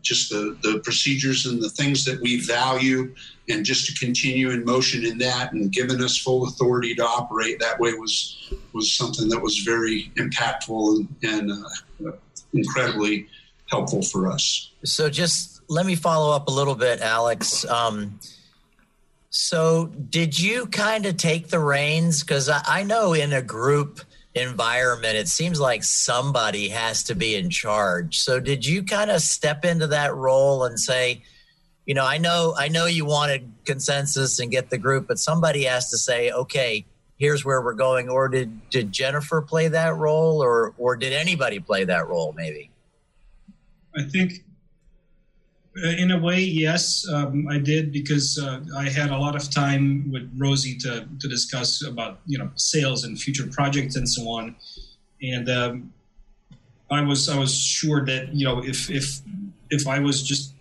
just 0.01 0.29
the, 0.29 0.57
the 0.61 0.79
procedures 0.83 1.45
and 1.45 1.61
the 1.61 1.69
things 1.69 2.05
that 2.05 2.21
we 2.21 2.39
value 2.39 3.13
and 3.49 3.65
just 3.65 3.87
to 3.87 4.05
continue 4.05 4.51
in 4.51 4.63
motion 4.63 5.05
in 5.05 5.17
that 5.17 5.53
and 5.53 5.71
giving 5.71 6.03
us 6.03 6.17
full 6.17 6.47
authority 6.47 6.93
to 6.93 7.03
operate 7.03 7.59
that 7.59 7.79
way 7.79 7.93
was 7.93 8.51
was 8.73 8.93
something 8.93 9.27
that 9.29 9.41
was 9.41 9.59
very 9.59 10.11
impactful 10.17 11.07
and, 11.23 11.51
and 11.51 11.51
uh, 12.07 12.11
incredibly 12.53 13.27
helpful 13.69 14.01
for 14.01 14.31
us. 14.31 14.71
So 14.83 15.09
just 15.09 15.56
let 15.67 15.85
me 15.85 15.95
follow 15.95 16.35
up 16.35 16.47
a 16.47 16.51
little 16.51 16.75
bit, 16.75 17.01
Alex. 17.01 17.65
Um, 17.65 18.19
so, 19.29 19.87
did 19.87 20.39
you 20.39 20.67
kind 20.67 21.05
of 21.05 21.17
take 21.17 21.49
the 21.49 21.59
reins? 21.59 22.21
Because 22.23 22.49
I, 22.49 22.61
I, 22.65 22.83
know 22.83 23.13
in 23.13 23.33
a 23.33 23.41
group 23.41 23.99
environment, 24.33 25.15
it 25.15 25.27
seems 25.27 25.59
like 25.59 25.83
somebody 25.83 26.69
has 26.69 27.03
to 27.03 27.15
be 27.15 27.35
in 27.35 27.49
charge. 27.49 28.19
So, 28.19 28.39
did 28.39 28.65
you 28.65 28.83
kind 28.83 29.11
of 29.11 29.21
step 29.21 29.65
into 29.65 29.87
that 29.87 30.15
role 30.15 30.63
and 30.63 30.79
say, 30.79 31.23
you 31.85 31.93
know, 31.93 32.05
I 32.05 32.17
know, 32.17 32.55
I 32.57 32.69
know 32.69 32.85
you 32.85 33.05
wanted 33.05 33.51
consensus 33.65 34.39
and 34.39 34.49
get 34.49 34.69
the 34.69 34.77
group, 34.77 35.07
but 35.07 35.19
somebody 35.19 35.63
has 35.63 35.89
to 35.91 35.97
say, 35.97 36.31
okay, 36.31 36.85
here's 37.17 37.43
where 37.43 37.61
we're 37.61 37.73
going. 37.73 38.09
Or 38.09 38.29
did 38.29 38.69
did 38.69 38.91
Jennifer 38.91 39.41
play 39.41 39.67
that 39.67 39.95
role, 39.95 40.41
or 40.41 40.73
or 40.77 40.95
did 40.95 41.13
anybody 41.13 41.59
play 41.59 41.83
that 41.83 42.07
role? 42.07 42.33
Maybe. 42.35 42.71
I 43.95 44.03
think 44.03 44.43
in 45.83 46.11
a 46.11 46.19
way, 46.19 46.39
yes, 46.39 47.07
um, 47.11 47.47
I 47.47 47.57
did 47.59 47.91
because 47.91 48.39
uh, 48.39 48.61
I 48.75 48.89
had 48.89 49.11
a 49.11 49.17
lot 49.17 49.35
of 49.35 49.49
time 49.51 50.11
with 50.11 50.31
Rosie 50.37 50.77
to, 50.79 51.07
to 51.19 51.27
discuss 51.27 51.85
about 51.85 52.19
you 52.25 52.37
know 52.37 52.49
sales 52.55 53.03
and 53.03 53.19
future 53.19 53.47
projects 53.47 53.95
and 53.95 54.07
so 54.07 54.27
on, 54.29 54.55
and 55.21 55.49
um, 55.49 55.93
I 56.89 57.01
was 57.01 57.29
I 57.29 57.37
was 57.37 57.55
sure 57.55 58.05
that 58.05 58.33
you 58.33 58.45
know 58.45 58.63
if 58.63 58.89
if 58.89 59.19
if 59.69 59.87
I 59.87 59.99
was 59.99 60.23
just 60.23 60.53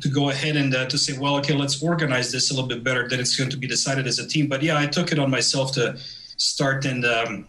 to 0.00 0.08
go 0.08 0.30
ahead 0.30 0.56
and 0.56 0.74
uh, 0.74 0.86
to 0.86 0.98
say 0.98 1.16
well 1.18 1.36
okay 1.36 1.54
let's 1.54 1.82
organize 1.82 2.32
this 2.32 2.50
a 2.50 2.54
little 2.54 2.68
bit 2.68 2.82
better 2.82 3.06
then 3.06 3.20
it's 3.20 3.36
going 3.36 3.50
to 3.50 3.58
be 3.58 3.66
decided 3.66 4.06
as 4.06 4.18
a 4.18 4.26
team. 4.26 4.48
But 4.48 4.62
yeah 4.62 4.78
I 4.78 4.86
took 4.86 5.12
it 5.12 5.18
on 5.18 5.30
myself 5.30 5.72
to 5.72 5.96
start 6.36 6.84
and 6.84 7.04
um, 7.04 7.48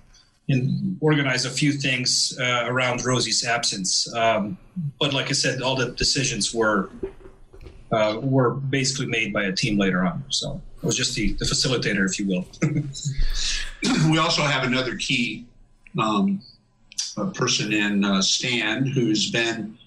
and 0.50 0.98
organize 1.00 1.46
a 1.46 1.50
few 1.50 1.72
things 1.72 2.38
uh, 2.40 2.66
around 2.68 3.06
Rosie's 3.06 3.46
absence. 3.46 4.14
Um, 4.14 4.58
but 5.00 5.14
like 5.14 5.30
I 5.30 5.34
said, 5.34 5.62
all 5.62 5.76
the 5.76 5.92
decisions 5.92 6.54
were 6.54 6.90
uh, 7.92 8.20
were 8.22 8.52
basically 8.56 9.06
made 9.06 9.32
by 9.32 9.44
a 9.44 9.52
team 9.52 9.78
later 9.78 10.04
on. 10.04 10.24
So 10.30 10.60
I 10.82 10.86
was 10.86 10.98
just 10.98 11.16
the, 11.16 11.34
the 11.34 11.46
facilitator, 11.46 12.10
if 12.10 12.20
you 12.20 12.28
will. 12.28 12.46
we 14.12 14.18
also 14.18 14.42
have 14.42 14.64
another 14.64 14.96
key 14.96 15.46
um, 16.00 16.42
person 17.36 17.72
in 17.72 18.04
uh, 18.04 18.22
Stan 18.22 18.88
who's 18.88 19.30
been 19.30 19.78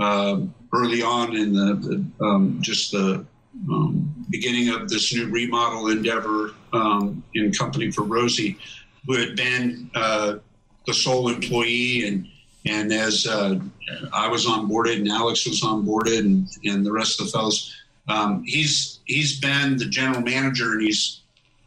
uh, 0.00 0.40
early 0.72 1.02
on 1.02 1.36
in 1.36 1.52
the, 1.52 1.74
the 1.74 2.24
um, 2.24 2.58
just 2.60 2.92
the 2.92 3.24
um, 3.70 4.14
beginning 4.30 4.68
of 4.68 4.88
this 4.88 5.12
new 5.12 5.28
remodel 5.28 5.88
endeavor 5.88 6.52
um, 6.72 7.24
in 7.34 7.52
company 7.52 7.90
for 7.90 8.02
Rosie 8.02 8.58
who 9.06 9.16
had 9.16 9.36
been 9.36 9.90
uh, 9.94 10.36
the 10.86 10.94
sole 10.94 11.28
employee 11.28 12.06
and 12.06 12.28
and 12.66 12.92
as 12.92 13.26
uh, 13.26 13.60
I 14.12 14.28
was 14.28 14.46
onboarded 14.46 14.96
and 14.96 15.08
Alex 15.08 15.46
was 15.46 15.62
onboarded 15.62 16.18
and, 16.18 16.48
and 16.64 16.84
the 16.84 16.90
rest 16.90 17.20
of 17.20 17.26
the 17.26 17.32
fellows, 17.32 17.76
um, 18.08 18.42
he's 18.44 18.98
he's 19.04 19.38
been 19.38 19.76
the 19.76 19.86
general 19.86 20.20
manager 20.20 20.72
and 20.72 20.82
he's 20.82 21.20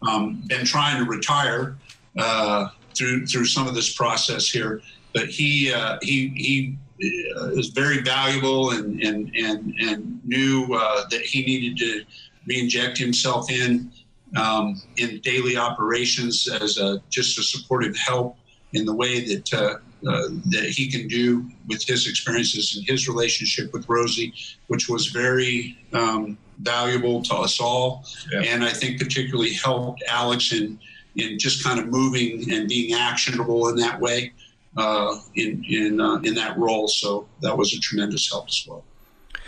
um, 0.07 0.43
been 0.47 0.65
trying 0.65 1.03
to 1.03 1.09
retire 1.09 1.77
uh, 2.17 2.69
through 2.95 3.25
through 3.27 3.45
some 3.45 3.67
of 3.67 3.75
this 3.75 3.95
process 3.95 4.49
here. 4.49 4.81
But 5.13 5.27
he 5.27 5.73
uh, 5.73 5.99
he 6.01 6.29
he 6.35 6.77
is 6.99 7.69
very 7.69 8.01
valuable 8.01 8.71
and 8.71 9.01
and 9.01 9.33
and 9.35 9.73
and 9.79 10.19
knew 10.25 10.67
uh, 10.73 11.07
that 11.09 11.21
he 11.21 11.45
needed 11.45 11.77
to 11.77 12.03
re-inject 12.45 12.97
himself 12.97 13.49
in 13.49 13.91
um, 14.37 14.81
in 14.97 15.19
daily 15.21 15.57
operations 15.57 16.47
as 16.47 16.77
a, 16.77 17.01
just 17.09 17.37
a 17.39 17.43
supportive 17.43 17.95
help 17.95 18.37
in 18.73 18.85
the 18.85 18.93
way 18.93 19.25
that 19.25 19.53
uh, 19.53 19.77
uh, 20.07 20.29
that 20.45 20.69
he 20.69 20.89
can 20.89 21.07
do 21.07 21.49
with 21.67 21.83
his 21.85 22.07
experiences 22.07 22.77
and 22.77 22.87
his 22.87 23.09
relationship 23.09 23.73
with 23.73 23.87
Rosie, 23.89 24.33
which 24.67 24.87
was 24.87 25.07
very 25.07 25.77
um, 25.91 26.37
valuable 26.59 27.21
to 27.23 27.35
us 27.35 27.59
all, 27.59 28.05
yeah. 28.31 28.43
and 28.43 28.63
I 28.63 28.69
think 28.69 28.97
particularly 28.97 29.53
helped 29.53 30.03
Alex 30.07 30.53
in 30.53 30.79
in 31.15 31.37
just 31.37 31.63
kind 31.63 31.79
of 31.79 31.87
moving 31.87 32.51
and 32.51 32.69
being 32.69 32.93
actionable 32.93 33.67
in 33.69 33.75
that 33.77 33.99
way 33.99 34.31
uh, 34.77 35.15
in 35.35 35.63
in 35.67 35.99
uh, 35.99 36.19
in 36.23 36.33
that 36.35 36.57
role. 36.57 36.87
So 36.87 37.27
that 37.41 37.57
was 37.57 37.73
a 37.73 37.79
tremendous 37.79 38.29
help 38.29 38.47
as 38.47 38.65
well. 38.67 38.83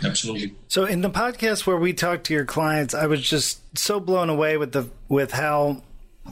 Absolutely. 0.04 0.54
So 0.68 0.84
in 0.84 1.00
the 1.00 1.10
podcast 1.10 1.66
where 1.66 1.76
we 1.76 1.92
talked 1.92 2.24
to 2.24 2.34
your 2.34 2.44
clients, 2.44 2.94
I 2.94 3.06
was 3.06 3.20
just 3.20 3.78
so 3.78 4.00
blown 4.00 4.28
away 4.28 4.56
with 4.56 4.72
the 4.72 4.88
with 5.08 5.32
how 5.32 5.82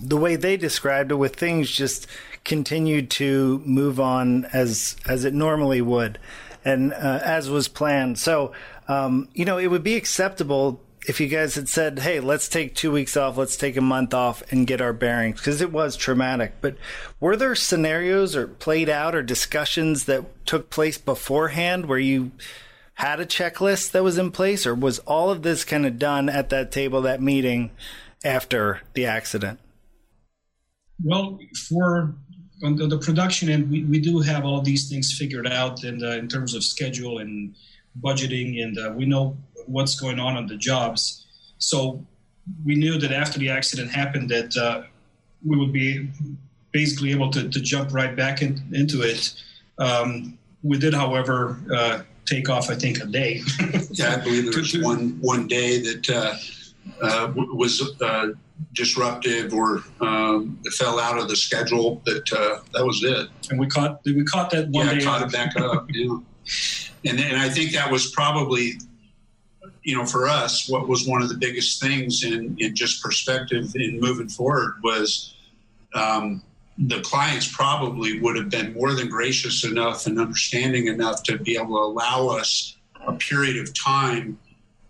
the 0.01 0.17
way 0.17 0.37
they 0.37 0.57
described 0.57 1.11
it, 1.11 1.17
with 1.17 1.37
things 1.37 1.71
just 1.71 2.07
continued 2.45 3.11
to 3.11 3.63
move 3.65 4.01
on 4.01 4.47
as 4.47 4.97
as 5.09 5.25
it 5.25 5.35
normally 5.35 5.81
would, 5.81 6.19
and 6.65 6.93
uh, 6.93 7.21
as 7.23 7.51
was 7.51 7.69
planned. 7.69 8.19
So 8.19 8.53
um, 8.89 9.29
you 9.35 9.45
know, 9.45 9.59
it 9.59 9.69
would 9.69 9.85
be 9.85 9.95
acceptable 9.95 10.81
if 11.07 11.21
you 11.21 11.29
guys 11.29 11.55
had 11.55 11.69
said, 11.69 12.01
"Hey, 12.01 12.21
let's 12.21 12.49
take 12.49 12.75
two 12.75 12.91
weeks 12.91 13.17
off, 13.17 13.37
let's 13.37 13.57
take 13.57 13.77
a 13.77 13.83
month 13.83 14.13
off 14.13 14.43
and 14.51 14.67
get 14.67 14.81
our 14.81 14.93
bearings," 14.93 15.39
because 15.39 15.61
it 15.61 15.73
was 15.73 15.97
traumatic. 15.97 16.55
But 16.61 16.77
were 17.21 17.37
there 17.37 17.55
scenarios 17.55 18.35
or 18.37 18.47
played 18.47 18.89
out 18.89 19.15
or 19.15 19.23
discussions 19.23 20.05
that 20.05 20.47
took 20.47 20.71
place 20.71 20.99
beforehand 20.99 21.87
where 21.87 21.99
you 21.99 22.33
had 23.01 23.19
a 23.19 23.25
checklist 23.25 23.93
that 23.93 24.05
was 24.05 24.19
in 24.19 24.31
place, 24.31 24.67
or 24.67 24.75
was 24.75 24.99
all 25.01 25.31
of 25.31 25.41
this 25.41 25.65
kind 25.65 25.87
of 25.87 25.99
done 25.99 26.29
at 26.29 26.51
that 26.51 26.71
table, 26.71 27.01
that 27.01 27.23
meeting, 27.23 27.71
after 28.23 28.83
the 28.93 29.07
accident? 29.07 29.59
Well, 31.03 31.39
for 31.69 32.15
on 32.63 32.77
the, 32.77 32.87
the 32.87 32.99
production 32.99 33.49
end, 33.49 33.71
we, 33.71 33.85
we 33.85 34.01
do 34.01 34.21
have 34.21 34.45
all 34.45 34.61
these 34.61 34.91
things 34.91 35.17
figured 35.19 35.47
out 35.47 35.83
in, 35.83 36.05
in 36.05 36.29
terms 36.29 36.55
of 36.55 36.63
schedule 36.63 37.21
and 37.21 37.55
budgeting, 38.03 38.63
and 38.63 38.79
uh, 38.79 38.93
we 38.95 39.07
know 39.07 39.35
what's 39.65 39.99
going 39.99 40.21
on 40.21 40.37
on 40.37 40.47
the 40.47 40.59
jobs. 40.59 41.25
So 41.57 42.05
we 42.67 42.75
knew 42.75 42.99
that 42.99 43.13
after 43.13 43.39
the 43.39 43.49
accident 43.49 43.91
happened, 43.91 44.29
that 44.29 44.55
uh, 44.59 44.83
we 45.43 45.57
would 45.57 45.73
be 45.73 46.11
basically 46.73 47.13
able 47.13 47.31
to, 47.31 47.49
to 47.49 47.61
jump 47.61 47.95
right 47.95 48.15
back 48.15 48.43
in, 48.43 48.63
into 48.75 49.01
it. 49.01 49.33
Um, 49.79 50.39
we 50.63 50.77
did, 50.79 50.93
however, 50.93 51.59
uh, 51.75 52.03
take 52.31 52.49
off, 52.49 52.71
I 52.71 52.75
think, 52.75 53.03
a 53.03 53.07
day. 53.07 53.43
yeah, 53.91 54.15
I 54.15 54.17
believe 54.17 54.51
there 54.51 54.61
was 54.61 54.79
one 54.79 55.19
one 55.21 55.47
day 55.47 55.81
that 55.81 56.11
uh, 56.11 57.05
uh, 57.05 57.33
was 57.35 57.83
uh, 58.01 58.29
disruptive 58.73 59.53
or 59.53 59.83
um, 60.01 60.59
fell 60.79 61.01
out 61.01 61.19
of 61.19 61.29
the 61.29 61.37
schedule. 61.37 62.01
That 62.07 62.33
uh, 62.33 62.63
that 62.73 62.85
was 62.85 63.03
it. 63.03 63.29
And 63.51 63.59
we 63.59 63.67
caught 63.67 64.01
we 64.05 64.25
caught 64.25 64.51
that 64.51 64.69
one 64.69 64.87
yeah, 64.87 64.95
day. 64.95 65.05
caught 65.05 65.23
it 65.23 65.33
back 65.33 65.57
up. 65.57 65.87
Yeah, 65.91 66.19
and 67.07 67.21
and 67.21 67.37
I 67.37 67.49
think 67.49 67.73
that 67.73 67.91
was 67.91 68.11
probably. 68.11 68.73
You 69.83 69.97
know, 69.97 70.05
for 70.05 70.29
us, 70.29 70.69
what 70.69 70.89
was 70.89 71.09
one 71.09 71.23
of 71.23 71.31
the 71.31 71.39
biggest 71.39 71.81
things 71.81 72.23
in, 72.23 72.55
in 72.59 72.77
just 72.77 73.03
perspective 73.03 73.73
in 73.75 73.99
moving 73.99 74.29
forward 74.29 74.75
was 74.83 75.35
um, 75.95 76.43
the 76.79 77.01
clients 77.01 77.51
probably 77.55 78.21
would 78.21 78.37
have 78.37 78.49
been 78.49 78.73
more 78.73 78.95
than 78.95 79.09
gracious 79.09 79.65
enough 79.65 80.07
and 80.07 80.19
understanding 80.19 80.87
enough 80.87 81.23
to 81.25 81.39
be 81.39 81.57
able 81.57 81.77
to 81.77 81.83
allow 81.83 82.29
us 82.29 82.77
a 83.07 83.13
period 83.15 83.59
of 83.59 83.75
time, 83.75 84.39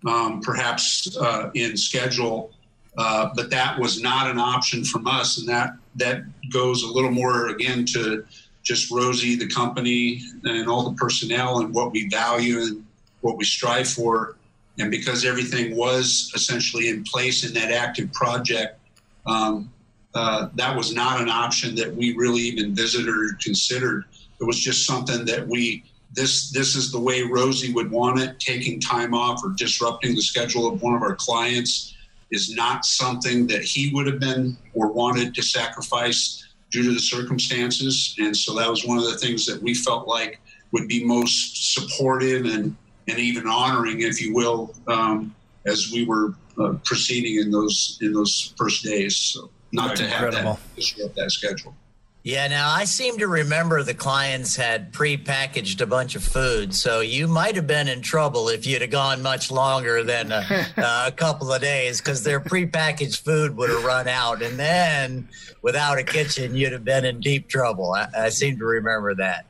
um, 0.07 0.41
perhaps 0.41 1.17
uh, 1.17 1.51
in 1.55 1.77
schedule, 1.77 2.53
uh, 2.97 3.31
but 3.35 3.51
that 3.51 3.79
was 3.79 4.01
not 4.01 4.31
an 4.31 4.39
option 4.39 4.85
from 4.85 5.07
us, 5.07 5.39
and 5.39 5.49
that 5.49 5.75
that 5.97 6.23
goes 6.51 6.83
a 6.83 6.87
little 6.87 7.11
more 7.11 7.49
again 7.49 7.85
to 7.85 8.25
just 8.63 8.91
Rosie, 8.91 9.37
the 9.37 9.49
company, 9.49 10.23
and 10.45 10.69
all 10.69 10.89
the 10.89 10.97
personnel, 10.97 11.61
and 11.61 11.75
what 11.75 11.93
we 11.93 12.09
value 12.09 12.61
and 12.61 12.85
what 13.21 13.37
we 13.37 13.45
strive 13.45 13.89
for. 13.89 14.37
And 14.79 14.91
because 14.91 15.25
everything 15.25 15.77
was 15.77 16.31
essentially 16.35 16.89
in 16.89 17.05
place 17.05 17.45
in 17.45 17.53
that 17.55 17.71
active 17.71 18.13
project, 18.13 18.79
um, 19.27 19.71
uh, 20.15 20.49
that 20.55 20.77
was 20.77 20.93
not 20.95 21.21
an 21.21 21.29
option 21.29 21.75
that 21.77 21.95
we 21.95 22.15
really 22.17 22.41
even 22.41 22.75
visited 22.75 23.09
or 23.09 23.37
considered. 23.43 24.05
It 24.41 24.45
was 24.45 24.59
just 24.59 24.87
something 24.87 25.25
that 25.27 25.47
we 25.47 25.85
this 26.13 26.51
this 26.51 26.75
is 26.75 26.91
the 26.91 26.99
way 26.99 27.23
Rosie 27.23 27.73
would 27.73 27.91
want 27.91 28.21
it. 28.21 28.41
Taking 28.41 28.81
time 28.81 29.15
off 29.15 29.45
or 29.45 29.51
disrupting 29.57 30.15
the 30.15 30.23
schedule 30.23 30.67
of 30.67 30.83
one 30.83 30.95
of 30.95 31.03
our 31.03 31.15
clients 31.15 31.95
is 32.33 32.55
not 32.55 32.85
something 32.85 33.47
that 33.47 33.63
he 33.63 33.91
would 33.93 34.07
have 34.07 34.21
been 34.21 34.57
or 34.75 34.93
wanted 34.93 35.35
to 35.35 35.43
sacrifice 35.43 36.47
due 36.71 36.83
to 36.83 36.93
the 36.93 37.01
circumstances. 37.01 38.15
And 38.19 38.37
so 38.37 38.55
that 38.55 38.69
was 38.69 38.85
one 38.85 38.99
of 38.99 39.05
the 39.05 39.19
things 39.19 39.47
that 39.47 39.61
we 39.61 39.75
felt 39.75 40.07
like 40.07 40.41
would 40.73 40.89
be 40.89 41.05
most 41.05 41.75
supportive 41.75 42.47
and 42.47 42.77
and 43.09 43.19
even 43.19 43.49
honoring, 43.49 44.03
if 44.03 44.21
you 44.21 44.35
will, 44.35 44.73
um, 44.87 45.35
as 45.67 45.91
we 45.93 46.05
were 46.05 46.35
uh, 46.61 46.75
proceeding 46.85 47.43
in 47.43 47.51
those 47.51 47.99
in 48.01 48.13
those 48.13 48.55
first 48.57 48.85
days. 48.85 49.17
So 49.17 49.51
not 49.73 49.97
to 49.97 50.07
have 50.07 50.33
that 50.33 50.59
disrupt 50.77 51.17
that 51.17 51.31
schedule. 51.31 51.75
Yeah, 52.23 52.49
now 52.49 52.71
I 52.71 52.85
seem 52.85 53.17
to 53.19 53.29
remember 53.29 53.83
the 53.83 53.95
clients 53.95 54.55
had 54.55 54.93
pre-packaged 54.93 55.81
a 55.81 55.87
bunch 55.87 56.17
of 56.17 56.23
food, 56.23 56.75
so 56.75 57.01
you 57.01 57.27
might 57.27 57.57
have 57.57 57.67
been 57.67 57.89
in 57.89 58.03
trouble 58.03 58.51
if 58.51 58.67
you'd 58.67 58.83
have 58.83 58.91
gone 58.91 59.23
much 59.23 59.51
longer 59.51 60.05
than 60.05 60.31
a, 60.31 60.67
a 61.07 61.13
couple 61.13 61.51
of 61.51 61.63
days 61.63 61.99
because 61.99 62.23
their 62.23 62.39
pre-packaged 62.39 63.25
food 63.25 63.57
would 63.57 63.71
have 63.71 63.85
run 63.85 64.07
out, 64.07 64.43
and 64.43 64.59
then 64.59 65.27
without 65.63 65.97
a 65.97 66.03
kitchen, 66.03 66.55
you'd 66.55 66.73
have 66.73 66.85
been 66.85 67.07
in 67.07 67.21
deep 67.21 67.49
trouble. 67.49 67.93
I, 67.95 68.09
I 68.15 68.29
seem 68.29 68.59
to 68.59 68.67
remember 68.67 69.15
that. 69.15 69.47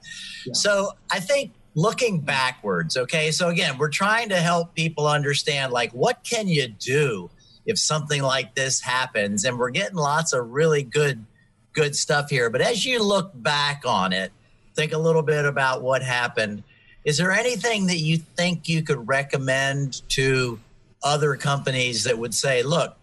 Yeah. 0.46 0.52
So 0.52 0.92
I 1.10 1.18
think 1.18 1.50
looking 1.74 2.20
backwards, 2.20 2.96
okay. 2.96 3.32
So 3.32 3.48
again, 3.48 3.78
we're 3.78 3.88
trying 3.88 4.28
to 4.28 4.36
help 4.36 4.76
people 4.76 5.08
understand, 5.08 5.72
like, 5.72 5.90
what 5.90 6.22
can 6.22 6.46
you 6.46 6.68
do 6.68 7.30
if 7.70 7.78
something 7.78 8.22
like 8.22 8.54
this 8.54 8.80
happens 8.80 9.44
and 9.44 9.58
we're 9.58 9.70
getting 9.70 9.96
lots 9.96 10.32
of 10.32 10.50
really 10.50 10.82
good 10.82 11.24
good 11.72 11.94
stuff 11.94 12.28
here. 12.28 12.50
But 12.50 12.60
as 12.60 12.84
you 12.84 13.02
look 13.02 13.30
back 13.34 13.84
on 13.86 14.12
it 14.12 14.32
think 14.74 14.92
a 14.92 14.98
little 14.98 15.22
bit 15.22 15.44
about 15.44 15.82
what 15.82 16.02
happened. 16.02 16.62
Is 17.04 17.18
there 17.18 17.32
anything 17.32 17.86
that 17.88 17.98
you 17.98 18.18
think 18.18 18.68
you 18.68 18.82
could 18.82 19.08
recommend 19.08 20.02
to 20.10 20.58
other 21.02 21.36
companies 21.36 22.04
that 22.04 22.18
would 22.18 22.34
say 22.34 22.62
look 22.62 22.96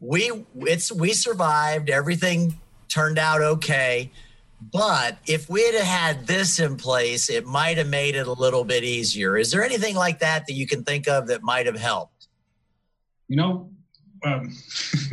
we 0.00 0.30
it's 0.56 0.92
we 0.92 1.12
survived. 1.12 1.90
Everything 1.90 2.58
turned 2.88 3.18
out 3.18 3.40
okay. 3.40 4.10
But 4.60 5.18
if 5.26 5.48
we 5.48 5.64
had 5.64 5.74
had 5.84 6.26
this 6.26 6.58
in 6.58 6.76
place 6.76 7.30
it 7.30 7.46
might 7.46 7.78
have 7.78 7.88
made 7.88 8.16
it 8.16 8.26
a 8.26 8.32
little 8.32 8.64
bit 8.64 8.84
easier. 8.84 9.36
Is 9.36 9.50
there 9.50 9.64
anything 9.64 9.94
like 9.94 10.20
that 10.20 10.46
that 10.46 10.54
you 10.54 10.66
can 10.66 10.84
think 10.84 11.08
of 11.08 11.28
that 11.28 11.42
might 11.42 11.66
have 11.66 11.78
helped? 11.78 12.28
You 13.28 13.36
know 13.36 13.70
um, 14.24 14.56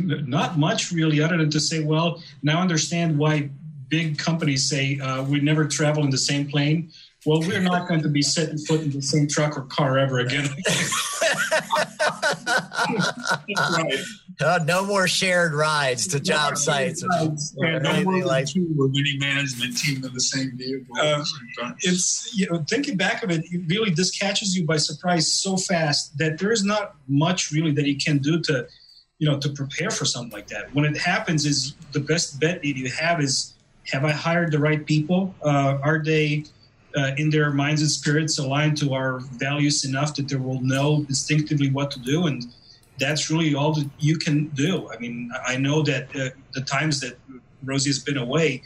not 0.00 0.58
much 0.58 0.92
really, 0.92 1.20
other 1.20 1.36
than 1.36 1.50
to 1.50 1.60
say, 1.60 1.82
well, 1.82 2.22
now 2.42 2.60
understand 2.60 3.18
why 3.18 3.50
big 3.88 4.18
companies 4.18 4.68
say 4.68 4.98
uh, 4.98 5.22
we 5.22 5.40
never 5.40 5.66
travel 5.66 6.04
in 6.04 6.10
the 6.10 6.18
same 6.18 6.48
plane. 6.48 6.90
Well, 7.24 7.40
we're 7.40 7.60
not 7.60 7.88
going 7.88 8.02
to 8.02 8.08
be 8.08 8.22
setting 8.22 8.56
foot 8.56 8.82
in 8.82 8.92
the 8.92 9.02
same 9.02 9.26
truck 9.26 9.58
or 9.58 9.62
car 9.62 9.98
ever 9.98 10.20
again. 10.20 10.44
right. 13.58 13.98
Uh, 14.38 14.60
no 14.64 14.84
more 14.84 15.08
shared 15.08 15.54
rides 15.54 16.06
to 16.08 16.20
job 16.20 16.50
no 16.50 16.56
sites. 16.56 17.04
Yeah, 17.56 17.78
no 17.78 18.02
more 18.02 18.24
like 18.24 18.46
two 18.46 18.74
or 18.78 18.88
any 18.88 19.16
management 19.18 19.78
team 19.78 20.04
in 20.04 20.12
the 20.12 20.20
same 20.20 20.56
vehicle. 20.56 20.94
Uh, 21.00 21.24
it's 21.80 22.30
you 22.34 22.46
know 22.50 22.62
thinking 22.68 22.96
back 22.96 23.22
of 23.22 23.30
it, 23.30 23.44
it, 23.50 23.62
really 23.66 23.90
this 23.90 24.10
catches 24.10 24.56
you 24.56 24.66
by 24.66 24.76
surprise 24.76 25.32
so 25.32 25.56
fast 25.56 26.18
that 26.18 26.38
there 26.38 26.52
is 26.52 26.64
not 26.64 26.96
much 27.08 27.50
really 27.50 27.72
that 27.72 27.86
you 27.86 27.96
can 27.96 28.18
do 28.18 28.40
to 28.42 28.66
you 29.18 29.28
know 29.28 29.38
to 29.38 29.48
prepare 29.50 29.90
for 29.90 30.04
something 30.04 30.32
like 30.32 30.46
that. 30.48 30.74
When 30.74 30.84
it 30.84 30.96
happens 30.96 31.46
is 31.46 31.74
the 31.92 32.00
best 32.00 32.38
bet 32.40 32.62
that 32.62 32.66
you 32.66 32.90
have 32.90 33.20
is 33.20 33.54
have 33.92 34.04
i 34.04 34.10
hired 34.10 34.52
the 34.52 34.58
right 34.58 34.84
people? 34.84 35.34
Uh, 35.42 35.78
are 35.82 36.02
they 36.02 36.44
uh, 36.96 37.12
in 37.16 37.30
their 37.30 37.50
minds 37.52 37.82
and 37.82 37.90
spirits 37.90 38.38
aligned 38.38 38.76
to 38.78 38.94
our 38.94 39.20
values 39.38 39.84
enough 39.84 40.14
that 40.16 40.28
they 40.28 40.36
will 40.36 40.60
know 40.60 41.04
instinctively 41.08 41.70
what 41.70 41.90
to 41.92 42.00
do? 42.00 42.26
And 42.26 42.44
that's 42.98 43.30
really 43.30 43.54
all 43.54 43.74
that 43.74 43.88
you 43.98 44.16
can 44.16 44.48
do. 44.48 44.90
I 44.90 44.98
mean 44.98 45.30
i 45.46 45.56
know 45.56 45.82
that 45.82 46.04
uh, 46.16 46.30
the 46.54 46.62
times 46.62 47.00
that 47.00 47.18
rosie 47.64 47.90
has 47.90 47.98
been 47.98 48.18
away 48.18 48.62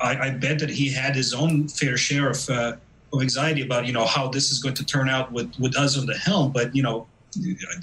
I, 0.00 0.16
I, 0.26 0.30
bet 0.30 0.58
that 0.58 0.70
he 0.70 0.92
had 0.92 1.14
his 1.14 1.32
own 1.32 1.68
fair 1.68 1.96
share 1.96 2.30
of, 2.30 2.50
uh, 2.50 2.76
of 3.12 3.20
anxiety 3.20 3.62
about 3.62 3.86
you 3.86 3.92
know 3.92 4.04
how 4.04 4.28
this 4.28 4.50
is 4.50 4.60
going 4.60 4.74
to 4.76 4.84
turn 4.84 5.08
out 5.08 5.30
with, 5.30 5.52
with 5.60 5.76
us 5.76 5.96
on 5.98 6.06
the 6.06 6.16
helm. 6.16 6.52
But 6.52 6.74
you 6.74 6.82
know 6.82 7.06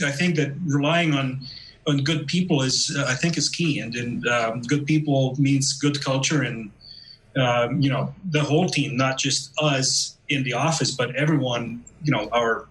i 0.05 0.11
think 0.11 0.35
that 0.35 0.51
relying 0.65 1.13
on 1.15 1.41
and 1.87 2.05
good 2.05 2.27
people 2.27 2.61
is 2.61 2.95
uh, 2.97 3.05
I 3.07 3.15
think 3.15 3.37
is 3.37 3.49
key. 3.49 3.79
And, 3.79 3.95
and 3.95 4.27
um, 4.27 4.61
good 4.61 4.85
people 4.85 5.35
means 5.37 5.73
good 5.73 6.03
culture 6.03 6.43
and 6.43 6.71
um, 7.35 7.81
you 7.81 7.89
know 7.89 8.13
the 8.31 8.41
whole 8.41 8.67
team, 8.67 8.97
not 8.97 9.17
just 9.17 9.51
us 9.61 10.17
in 10.29 10.43
the 10.43 10.53
office, 10.53 10.91
but 10.91 11.15
everyone, 11.15 11.83
you 12.03 12.11
know, 12.11 12.29
our 12.31 12.67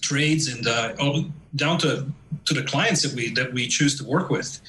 trades 0.00 0.48
and 0.48 0.66
uh, 0.66 0.94
all, 1.00 1.24
down 1.54 1.78
to 1.78 2.06
to 2.46 2.54
the 2.54 2.62
clients 2.62 3.02
that 3.02 3.14
we 3.14 3.32
that 3.34 3.52
we 3.52 3.68
choose 3.68 3.96
to 3.98 4.04
work 4.04 4.30
with. 4.30 4.60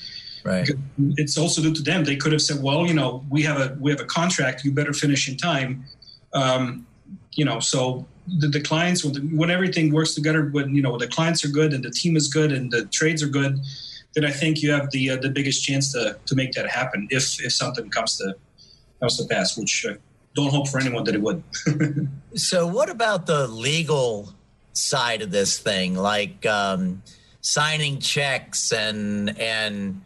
Right. 0.43 0.69
It's 1.17 1.37
also 1.37 1.61
due 1.61 1.73
to 1.73 1.81
them. 1.81 2.05
They 2.05 2.15
could 2.15 2.31
have 2.31 2.41
said, 2.41 2.61
"Well, 2.61 2.85
you 2.85 2.93
know, 2.93 3.25
we 3.29 3.41
have 3.43 3.59
a 3.59 3.77
we 3.79 3.91
have 3.91 3.99
a 3.99 4.05
contract. 4.05 4.63
You 4.63 4.71
better 4.71 4.93
finish 4.93 5.27
in 5.27 5.37
time." 5.37 5.85
Um, 6.33 6.85
you 7.33 7.45
know, 7.45 7.59
so 7.59 8.05
the, 8.39 8.47
the 8.47 8.61
clients 8.61 9.03
when, 9.03 9.13
the, 9.13 9.19
when 9.35 9.49
everything 9.49 9.91
works 9.91 10.13
together, 10.13 10.45
when 10.45 10.75
you 10.75 10.81
know 10.81 10.97
the 10.97 11.07
clients 11.07 11.43
are 11.45 11.49
good 11.49 11.73
and 11.73 11.83
the 11.83 11.91
team 11.91 12.15
is 12.15 12.27
good 12.27 12.51
and 12.51 12.71
the 12.71 12.85
trades 12.85 13.23
are 13.23 13.27
good, 13.27 13.59
then 14.13 14.25
I 14.25 14.31
think 14.31 14.61
you 14.61 14.71
have 14.71 14.91
the 14.91 15.11
uh, 15.11 15.17
the 15.17 15.29
biggest 15.29 15.63
chance 15.63 15.91
to 15.93 16.17
to 16.25 16.35
make 16.35 16.51
that 16.53 16.69
happen 16.69 17.07
if 17.11 17.43
if 17.43 17.53
something 17.53 17.89
comes 17.89 18.17
to 18.17 18.35
comes 18.99 19.17
to 19.17 19.25
pass, 19.27 19.57
which 19.57 19.85
uh, 19.87 19.93
don't 20.35 20.51
hope 20.51 20.67
for 20.67 20.79
anyone 20.79 21.03
that 21.05 21.15
it 21.15 21.21
would. 21.21 21.43
so, 22.35 22.67
what 22.67 22.89
about 22.89 23.25
the 23.25 23.47
legal 23.47 24.33
side 24.73 25.21
of 25.21 25.31
this 25.31 25.57
thing, 25.57 25.95
like 25.95 26.45
um, 26.45 27.01
signing 27.41 27.99
checks 27.99 28.71
and 28.71 29.37
and 29.39 30.01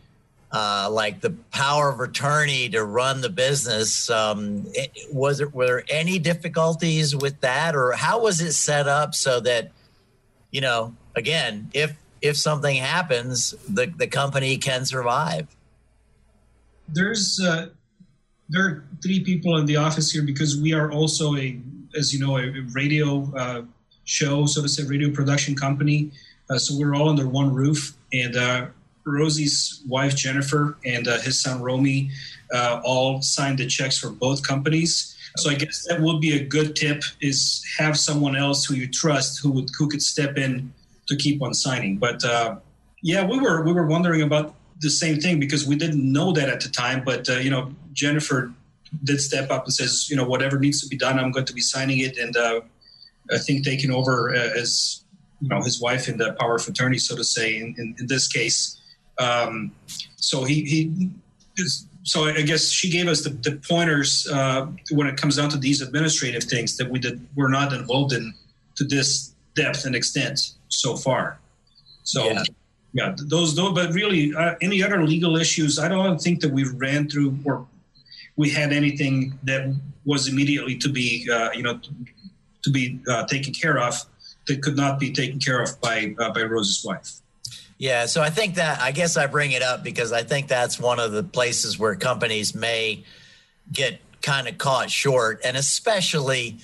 uh, 0.52 0.90
like 0.92 1.22
the 1.22 1.32
power 1.52 1.90
of 1.90 2.00
attorney 2.00 2.70
to 2.70 2.84
run 2.84 3.22
the 3.22 3.30
business. 3.30 4.10
Um, 4.10 4.66
it, 4.74 4.92
was 5.12 5.40
it 5.40 5.54
were 5.54 5.66
there 5.66 5.84
any 5.90 6.20
difficulties 6.20 7.16
with 7.16 7.40
that, 7.42 7.76
or 7.76 7.94
how 7.94 8.22
was 8.22 8.42
it 8.42 8.54
set 8.54 8.88
up 8.88 9.16
so 9.16 9.40
that 9.42 9.72
you 10.52 10.62
know 10.62 10.96
again 11.16 11.70
if 11.74 11.96
if 12.22 12.38
something 12.38 12.76
happens, 12.76 13.52
the 13.68 13.88
the 13.98 14.08
company 14.08 14.58
can 14.58 14.86
survive? 14.86 15.48
There's 16.88 17.40
uh, 17.42 17.70
there 18.50 18.66
are 18.66 18.86
three 19.02 19.24
people 19.24 19.58
in 19.58 19.66
the 19.66 19.78
office 19.78 20.12
here 20.12 20.24
because 20.24 20.60
we 20.60 20.74
are 20.74 20.92
also 20.92 21.36
a 21.38 21.58
as 21.98 22.14
you 22.14 22.20
know 22.20 22.38
a 22.38 22.52
radio 22.74 23.32
uh, 23.36 23.62
show, 24.04 24.46
so 24.46 24.62
to 24.62 24.70
say, 24.70 24.84
radio 24.84 25.10
production 25.10 25.56
company. 25.56 26.12
Uh, 26.50 26.58
so 26.58 26.78
we're 26.78 26.94
all 26.94 27.10
under 27.10 27.28
one 27.28 27.54
roof 27.54 27.96
and 28.12 28.36
uh, 28.36 28.66
Rosie's 29.06 29.82
wife 29.88 30.16
Jennifer 30.16 30.78
and 30.86 31.08
uh, 31.08 31.20
his 31.22 31.42
son 31.42 31.62
Romy 31.62 32.12
uh, 32.54 32.82
all 32.84 33.22
signed 33.22 33.60
the 33.60 33.68
checks 33.68 33.98
for 33.98 34.10
both 34.10 34.46
companies. 34.46 35.16
So 35.38 35.50
I 35.50 35.56
guess 35.56 35.86
that 35.88 36.02
would 36.02 36.20
be 36.20 36.36
a 36.36 36.44
good 36.44 36.76
tip: 36.76 37.04
is 37.22 37.64
have 37.78 37.98
someone 37.98 38.36
else 38.36 38.66
who 38.66 38.76
you 38.76 38.88
trust 38.88 39.42
who 39.42 39.52
would 39.52 39.70
who 39.78 39.88
could 39.88 40.02
step 40.02 40.38
in 40.38 40.74
to 41.08 41.16
keep 41.16 41.42
on 41.42 41.54
signing. 41.54 41.98
But 41.98 42.24
uh, 42.24 42.58
yeah, 43.02 43.26
we 43.26 43.40
were 43.40 43.64
we 43.64 43.72
were 43.72 43.88
wondering 43.88 44.22
about 44.22 44.56
the 44.80 44.90
same 44.90 45.20
thing 45.20 45.40
because 45.40 45.66
we 45.66 45.76
didn't 45.76 46.12
know 46.12 46.32
that 46.34 46.50
at 46.50 46.62
the 46.62 46.70
time. 46.70 47.04
But 47.04 47.30
uh, 47.30 47.34
you 47.34 47.50
know, 47.50 47.74
Jennifer 47.94 48.52
did 49.04 49.22
step 49.22 49.50
up 49.52 49.64
and 49.66 49.74
says, 49.74 50.10
you 50.10 50.18
know, 50.18 50.26
whatever 50.26 50.60
needs 50.60 50.82
to 50.82 50.88
be 50.88 50.98
done, 50.98 51.18
I'm 51.18 51.32
going 51.32 51.46
to 51.46 51.54
be 51.54 51.62
signing 51.62 52.00
it, 52.00 52.18
and 52.18 52.36
uh, 52.36 52.62
I 53.34 53.38
think 53.38 53.64
taking 53.64 53.92
over 53.92 54.36
uh, 54.36 54.60
as 54.60 55.04
you 55.40 55.48
know 55.48 55.62
his 55.62 55.82
wife 55.82 56.10
in 56.10 56.18
the 56.18 56.34
power 56.34 56.56
of 56.56 56.68
attorney, 56.68 56.98
so 56.98 57.16
to 57.16 57.24
say, 57.24 57.58
in, 57.58 57.76
in, 57.78 57.96
in 58.00 58.08
this 58.08 58.28
case. 58.28 58.81
Um, 59.20 59.72
so 60.16 60.44
he, 60.44 60.64
he 60.64 61.10
is, 61.58 61.88
so 62.04 62.26
I 62.26 62.42
guess 62.42 62.70
she 62.70 62.90
gave 62.90 63.08
us 63.08 63.24
the, 63.24 63.30
the 63.30 63.58
pointers 63.68 64.28
uh, 64.28 64.68
when 64.92 65.08
it 65.08 65.18
comes 65.18 65.36
down 65.36 65.50
to 65.50 65.58
these 65.58 65.82
administrative 65.82 66.44
things 66.44 66.78
that 66.78 66.90
we 66.90 67.00
did 67.00 67.26
we're 67.36 67.50
not 67.50 67.74
involved 67.74 68.14
in 68.14 68.34
to 68.76 68.84
this 68.84 69.34
depth 69.56 69.86
and 69.86 69.96
extent 69.96 70.54
so 70.70 70.96
far. 70.96 71.40
So 72.04 72.26
yeah, 72.26 72.44
yeah 72.94 73.16
those 73.18 73.56
those 73.56 73.74
but 73.74 73.94
really 73.94 74.34
uh, 74.34 74.56
any 74.62 74.82
other 74.84 75.04
legal 75.04 75.38
issues 75.38 75.78
I 75.78 75.88
don't 75.88 76.20
think 76.20 76.42
that 76.42 76.52
we 76.52 76.64
ran 76.64 77.10
through 77.10 77.38
or 77.46 77.68
we 78.36 78.50
had 78.50 78.72
anything 78.74 79.38
that 79.44 79.76
was 80.06 80.28
immediately 80.28 80.78
to 80.78 80.90
be 80.90 81.30
uh, 81.32 81.52
you 81.54 81.64
know 81.64 81.78
to, 81.78 81.90
to 82.64 82.72
be 82.72 83.00
uh, 83.08 83.26
taken 83.28 83.54
care 83.54 83.78
of 83.78 83.96
that 84.48 84.62
could 84.64 84.76
not 84.76 85.00
be 85.00 85.12
taken 85.12 85.40
care 85.40 85.62
of 85.62 85.80
by 85.82 86.16
uh, 86.20 86.32
by 86.34 86.42
Rose's 86.44 86.84
wife. 86.84 87.21
Yeah, 87.82 88.06
so 88.06 88.22
I 88.22 88.30
think 88.30 88.56
that 88.56 88.80
I 88.80 88.92
guess 88.92 89.18
I 89.18 89.26
bring 89.26 89.54
it 89.54 89.64
up 89.64 89.84
because 89.84 90.14
I 90.14 90.22
think 90.22 90.48
that's 90.48 90.80
one 90.80 91.00
of 91.00 91.14
the 91.14 91.24
places 91.24 91.80
where 91.80 91.96
companies 91.96 92.54
may 92.54 93.04
get 93.74 94.00
kind 94.22 94.48
of 94.48 94.60
caught 94.60 94.92
short, 94.92 95.42
and 95.44 95.58
especially 95.58 96.60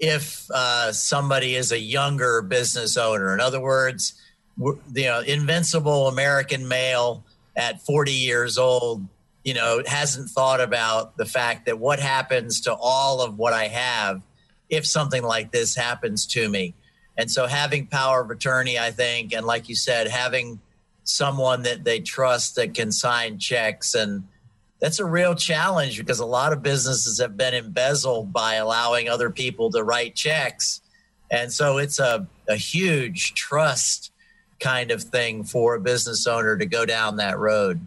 if 0.00 0.50
uh, 0.50 0.90
somebody 0.90 1.54
is 1.54 1.70
a 1.70 1.78
younger 1.78 2.42
business 2.42 2.96
owner. 2.96 3.32
In 3.32 3.38
other 3.38 3.60
words, 3.60 4.20
you 4.58 5.04
know, 5.04 5.20
invincible 5.20 6.08
American 6.08 6.66
male 6.66 7.22
at 7.54 7.80
40 7.82 8.10
years 8.10 8.58
old, 8.58 9.06
you 9.44 9.54
know, 9.54 9.84
hasn't 9.86 10.30
thought 10.30 10.60
about 10.60 11.16
the 11.16 11.26
fact 11.26 11.66
that 11.66 11.78
what 11.78 12.00
happens 12.00 12.62
to 12.62 12.74
all 12.74 13.20
of 13.20 13.38
what 13.38 13.52
I 13.52 13.68
have 13.68 14.20
if 14.68 14.84
something 14.84 15.22
like 15.22 15.52
this 15.52 15.76
happens 15.76 16.26
to 16.26 16.48
me. 16.48 16.74
And 17.18 17.30
so 17.30 17.46
having 17.46 17.86
power 17.86 18.20
of 18.20 18.30
attorney, 18.30 18.78
I 18.78 18.90
think, 18.90 19.32
and 19.32 19.46
like 19.46 19.68
you 19.68 19.76
said, 19.76 20.08
having 20.08 20.60
someone 21.04 21.62
that 21.62 21.84
they 21.84 22.00
trust 22.00 22.56
that 22.56 22.74
can 22.74 22.92
sign 22.92 23.38
checks 23.38 23.94
and 23.94 24.24
that's 24.80 24.98
a 24.98 25.04
real 25.04 25.34
challenge 25.34 25.98
because 25.98 26.20
a 26.20 26.26
lot 26.26 26.52
of 26.52 26.62
businesses 26.62 27.18
have 27.20 27.36
been 27.36 27.54
embezzled 27.54 28.32
by 28.32 28.54
allowing 28.54 29.08
other 29.08 29.30
people 29.30 29.70
to 29.70 29.82
write 29.82 30.14
checks. 30.14 30.82
And 31.30 31.52
so 31.52 31.78
it's 31.78 31.98
a, 31.98 32.26
a 32.48 32.56
huge 32.56 33.34
trust 33.34 34.12
kind 34.60 34.90
of 34.90 35.02
thing 35.02 35.44
for 35.44 35.74
a 35.74 35.80
business 35.80 36.26
owner 36.26 36.56
to 36.56 36.66
go 36.66 36.84
down 36.84 37.16
that 37.16 37.38
road. 37.38 37.86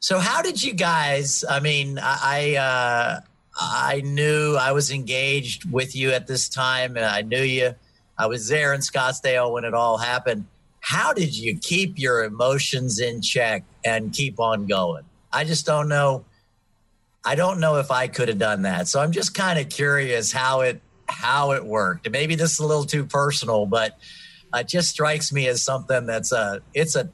So 0.00 0.18
how 0.18 0.42
did 0.42 0.62
you 0.62 0.74
guys, 0.74 1.44
I 1.48 1.60
mean, 1.60 2.00
I, 2.02 2.56
uh, 2.56 3.20
I 3.60 4.00
knew 4.04 4.56
I 4.56 4.72
was 4.72 4.90
engaged 4.90 5.70
with 5.70 5.94
you 5.94 6.10
at 6.10 6.26
this 6.26 6.48
time 6.48 6.96
and 6.96 7.06
I 7.06 7.22
knew 7.22 7.42
you 7.42 7.74
I 8.18 8.26
was 8.26 8.48
there 8.48 8.74
in 8.74 8.80
Scottsdale 8.80 9.52
when 9.52 9.64
it 9.64 9.74
all 9.74 9.98
happened. 9.98 10.46
How 10.80 11.12
did 11.12 11.36
you 11.36 11.56
keep 11.58 11.98
your 11.98 12.24
emotions 12.24 12.98
in 12.98 13.22
check 13.22 13.64
and 13.84 14.12
keep 14.12 14.40
on 14.40 14.66
going? 14.66 15.04
I 15.32 15.44
just 15.44 15.64
don't 15.64 15.88
know. 15.88 16.24
I 17.24 17.34
don't 17.36 17.60
know 17.60 17.76
if 17.76 17.90
I 17.90 18.08
could 18.08 18.28
have 18.28 18.38
done 18.38 18.62
that. 18.62 18.88
So 18.88 19.00
I'm 19.00 19.12
just 19.12 19.34
kind 19.34 19.58
of 19.58 19.68
curious 19.68 20.32
how 20.32 20.60
it 20.60 20.80
how 21.08 21.52
it 21.52 21.64
worked. 21.64 22.10
Maybe 22.10 22.34
this 22.34 22.52
is 22.52 22.58
a 22.58 22.66
little 22.66 22.84
too 22.84 23.04
personal, 23.04 23.66
but 23.66 23.98
it 24.54 24.68
just 24.68 24.90
strikes 24.90 25.32
me 25.32 25.46
as 25.48 25.62
something 25.62 26.06
that's 26.06 26.32
a 26.32 26.60
it's 26.74 26.96
a 26.96 27.08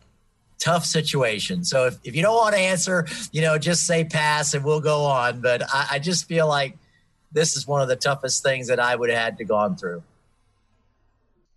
tough 0.58 0.84
situation. 0.84 1.64
So 1.64 1.86
if, 1.86 1.98
if 2.04 2.16
you 2.16 2.22
don't 2.22 2.36
want 2.36 2.54
to 2.54 2.60
answer, 2.60 3.06
you 3.32 3.42
know, 3.42 3.58
just 3.58 3.86
say 3.86 4.04
pass 4.04 4.54
and 4.54 4.64
we'll 4.64 4.80
go 4.80 5.04
on. 5.04 5.40
But 5.40 5.62
I, 5.72 5.88
I 5.92 5.98
just 5.98 6.26
feel 6.26 6.48
like 6.48 6.76
this 7.32 7.56
is 7.56 7.66
one 7.66 7.82
of 7.82 7.88
the 7.88 7.96
toughest 7.96 8.42
things 8.42 8.68
that 8.68 8.80
I 8.80 8.96
would 8.96 9.10
have 9.10 9.18
had 9.18 9.38
to 9.38 9.44
gone 9.44 9.76
through. 9.76 10.02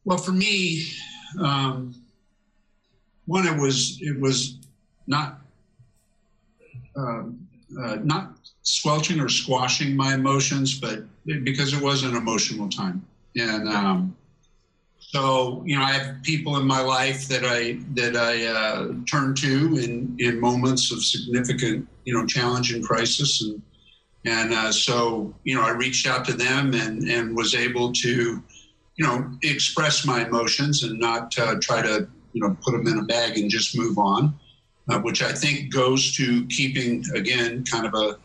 Well, 0.04 0.18
for 0.18 0.32
me, 0.32 0.88
um, 1.40 1.96
one 3.28 3.48
it 3.48 3.58
was 3.60 4.00
it 4.02 4.20
was 4.20 4.58
not 5.08 5.40
uh, 6.98 7.24
uh, 7.82 7.98
not 8.04 8.34
squelching 8.64 9.20
or 9.20 9.30
squashing 9.30 9.96
my 9.96 10.14
emotions, 10.16 10.80
but 10.80 11.04
because 11.26 11.74
it 11.74 11.82
was 11.82 12.04
an 12.04 12.16
emotional 12.16 12.68
time, 12.68 13.06
and 13.36 13.70
um, 13.70 14.16
so 15.00 15.62
you 15.66 15.78
know 15.78 15.84
I 15.84 15.92
have 15.92 16.24
people 16.24 16.58
in 16.58 16.66
my 16.66 16.82
life 16.82 17.28
that 17.28 17.44
I 17.46 17.78
that 17.94 18.16
I 18.16 18.46
uh, 18.46 18.94
turn 19.10 19.36
to 19.36 19.78
in 19.78 20.16
in 20.20 20.40
moments 20.40 20.92
of 20.92 21.04
significant 21.04 21.88
you 22.06 22.14
know 22.14 22.26
challenge 22.26 22.74
and 22.74 22.84
crisis, 22.84 23.44
and 23.44 23.62
and 24.26 24.54
uh, 24.54 24.72
so 24.72 25.34
you 25.44 25.56
know 25.56 25.62
I 25.62 25.72
reached 25.72 26.08
out 26.08 26.26
to 26.26 26.34
them 26.34 26.74
and 26.74 27.08
and 27.08 27.36
was 27.36 27.54
able 27.54 27.94
to 27.94 28.44
you 29.02 29.08
know, 29.08 29.32
express 29.42 30.06
my 30.06 30.24
emotions 30.24 30.84
and 30.84 31.00
not 31.00 31.36
uh, 31.40 31.56
try 31.60 31.82
to, 31.82 32.08
you 32.34 32.42
know, 32.42 32.56
put 32.62 32.74
them 32.74 32.86
in 32.86 33.00
a 33.00 33.02
bag 33.02 33.36
and 33.36 33.50
just 33.50 33.76
move 33.76 33.98
on, 33.98 34.38
uh, 34.90 35.00
which 35.00 35.24
I 35.24 35.32
think 35.32 35.74
goes 35.74 36.16
to 36.18 36.46
keeping, 36.46 37.04
again, 37.16 37.64
kind 37.64 37.88
of 37.88 37.96
a, 37.96 38.20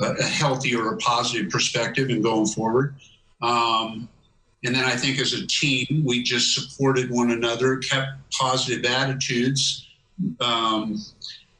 a 0.00 0.22
healthy 0.22 0.76
or 0.76 0.94
a 0.94 0.96
positive 0.98 1.50
perspective 1.50 2.10
and 2.10 2.22
going 2.22 2.46
forward. 2.46 2.94
Um, 3.42 4.08
and 4.64 4.72
then 4.72 4.84
I 4.84 4.94
think 4.94 5.18
as 5.18 5.32
a 5.32 5.44
team, 5.48 6.04
we 6.06 6.22
just 6.22 6.54
supported 6.54 7.10
one 7.10 7.32
another, 7.32 7.78
kept 7.78 8.10
positive 8.30 8.84
attitudes, 8.84 9.88
um, 10.38 10.96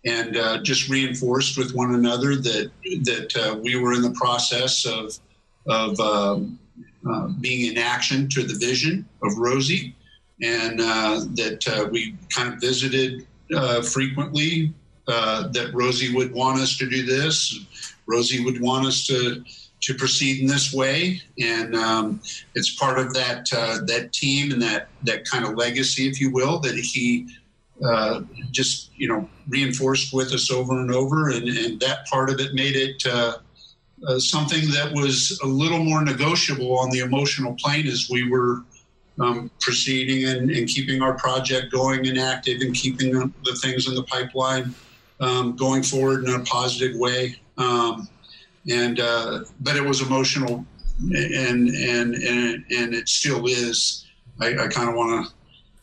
and 0.06 0.36
uh, 0.36 0.62
just 0.62 0.88
reinforced 0.88 1.58
with 1.58 1.74
one 1.74 1.94
another 1.96 2.36
that 2.36 2.70
that 3.02 3.36
uh, 3.36 3.56
we 3.56 3.74
were 3.74 3.94
in 3.94 4.02
the 4.02 4.12
process 4.12 4.86
of 4.86 5.18
of 5.66 5.98
um, 5.98 6.60
uh, 7.08 7.28
being 7.40 7.70
in 7.70 7.78
action 7.78 8.28
to 8.28 8.42
the 8.42 8.54
vision 8.54 9.08
of 9.22 9.36
Rosie, 9.38 9.94
and 10.42 10.80
uh, 10.80 11.20
that 11.34 11.66
uh, 11.68 11.88
we 11.90 12.16
kind 12.34 12.52
of 12.52 12.60
visited 12.60 13.26
uh, 13.54 13.82
frequently. 13.82 14.72
Uh, 15.08 15.48
that 15.48 15.72
Rosie 15.74 16.14
would 16.14 16.32
want 16.32 16.60
us 16.60 16.76
to 16.76 16.88
do 16.88 17.04
this. 17.04 17.58
Rosie 18.06 18.44
would 18.44 18.60
want 18.60 18.86
us 18.86 19.06
to 19.06 19.42
to 19.80 19.94
proceed 19.94 20.40
in 20.42 20.46
this 20.46 20.74
way, 20.74 21.20
and 21.40 21.74
um, 21.74 22.20
it's 22.54 22.76
part 22.76 22.98
of 22.98 23.12
that 23.14 23.46
that 23.86 24.10
team 24.12 24.52
and 24.52 24.62
that 24.62 24.88
that 25.02 25.24
kind 25.24 25.44
of 25.44 25.56
legacy, 25.56 26.06
if 26.08 26.20
you 26.20 26.30
will, 26.30 26.60
that 26.60 26.76
he 26.76 27.26
uh, 27.84 28.20
just 28.50 28.90
you 28.96 29.08
know 29.08 29.28
reinforced 29.48 30.12
with 30.12 30.32
us 30.32 30.50
over 30.50 30.78
and 30.78 30.92
over, 30.92 31.30
and, 31.30 31.48
and 31.48 31.80
that 31.80 32.06
part 32.06 32.28
of 32.28 32.38
it 32.38 32.52
made 32.52 32.76
it 32.76 33.02
uh, 33.06 33.38
uh, 34.06 34.18
something 34.18 34.70
that 34.70 34.92
was 34.92 35.38
a 35.42 35.46
little 35.46 35.82
more 35.82 36.02
negotiable 36.02 36.78
on 36.78 36.90
the 36.90 37.00
emotional 37.00 37.54
plane 37.54 37.86
as 37.86 38.08
we 38.10 38.28
were 38.28 38.62
um, 39.18 39.50
proceeding 39.60 40.28
and, 40.28 40.50
and, 40.50 40.66
keeping 40.66 41.02
our 41.02 41.12
project 41.14 41.70
going 41.70 42.06
and 42.08 42.18
active 42.18 42.62
and 42.62 42.74
keeping 42.74 43.12
the 43.12 43.58
things 43.60 43.86
in 43.86 43.94
the 43.94 44.02
pipeline 44.04 44.74
um, 45.20 45.54
going 45.56 45.82
forward 45.82 46.24
in 46.24 46.34
a 46.34 46.40
positive 46.44 46.96
way. 46.96 47.36
Um, 47.58 48.08
and 48.70 49.00
uh, 49.00 49.40
but 49.60 49.76
it 49.76 49.84
was 49.84 50.00
emotional, 50.00 50.64
and 51.00 51.68
and 51.68 52.14
and 52.14 52.64
and 52.70 52.94
it 52.94 53.08
still 53.08 53.46
is. 53.46 54.06
I, 54.40 54.48
I 54.56 54.68
kind 54.68 54.88
of 54.88 54.94
want 54.94 55.30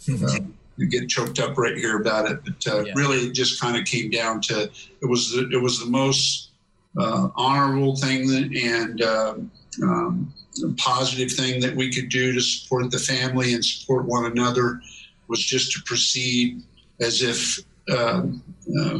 to. 0.06 0.26
Uh, 0.26 0.40
get 0.86 1.10
choked 1.10 1.40
up 1.40 1.58
right 1.58 1.76
here 1.76 2.00
about 2.00 2.30
it, 2.30 2.40
but 2.46 2.72
uh, 2.72 2.84
yeah. 2.84 2.94
really, 2.96 3.18
it 3.18 3.34
just 3.34 3.60
kind 3.60 3.76
of 3.76 3.86
came 3.86 4.12
down 4.12 4.40
to 4.42 4.64
it 5.02 5.06
was 5.10 5.32
the, 5.32 5.50
it 5.52 5.60
was 5.62 5.80
the 5.80 5.88
most 5.88 6.47
uh, 6.98 7.30
honorable 7.36 7.96
thing 7.96 8.28
that, 8.28 8.50
and 8.56 9.02
um, 9.02 9.52
um, 9.84 10.34
positive 10.78 11.32
thing 11.32 11.60
that 11.62 11.76
we 11.76 11.92
could 11.92 12.10
do 12.10 12.34
to 12.34 12.42
support 12.42 12.90
the 12.92 13.00
family 13.00 13.54
and 13.54 13.64
support 13.64 14.06
one 14.06 14.26
another 14.26 14.82
was 15.28 15.44
just 15.44 15.72
to 15.74 15.82
proceed 15.86 16.62
as 17.02 17.22
if 17.22 17.60
um, 17.96 18.42
uh, 18.80 19.00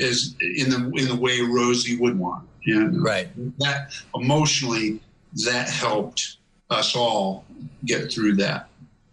as 0.00 0.34
in 0.40 0.70
the 0.70 0.92
in 0.96 1.08
the 1.08 1.16
way 1.18 1.40
Rosie 1.40 1.96
would 1.96 2.18
want, 2.18 2.46
and 2.66 3.02
right 3.02 3.28
that 3.58 3.92
emotionally 4.14 5.00
that 5.44 5.68
helped 5.68 6.36
us 6.70 6.94
all 6.94 7.44
get 7.84 8.12
through 8.12 8.36
that. 8.36 8.68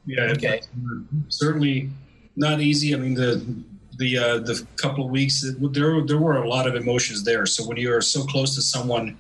Yeah, 0.05 0.33
okay. 0.33 0.61
certainly 1.29 1.89
not 2.35 2.61
easy. 2.61 2.93
I 2.93 2.97
mean 2.97 3.13
the 3.15 3.43
the 3.99 4.17
uh, 4.17 4.38
the 4.39 4.65
couple 4.77 5.05
of 5.05 5.12
weeks 5.12 5.45
there 5.59 6.01
there 6.01 6.17
were 6.17 6.38
a 6.38 6.49
lot 6.49 6.67
of 6.67 6.75
emotions 6.75 7.23
there. 7.23 7.45
So 7.45 7.67
when 7.67 7.77
you 7.77 7.93
are 7.93 8.01
so 8.01 8.23
close 8.23 8.55
to 8.55 8.62
someone 8.62 9.17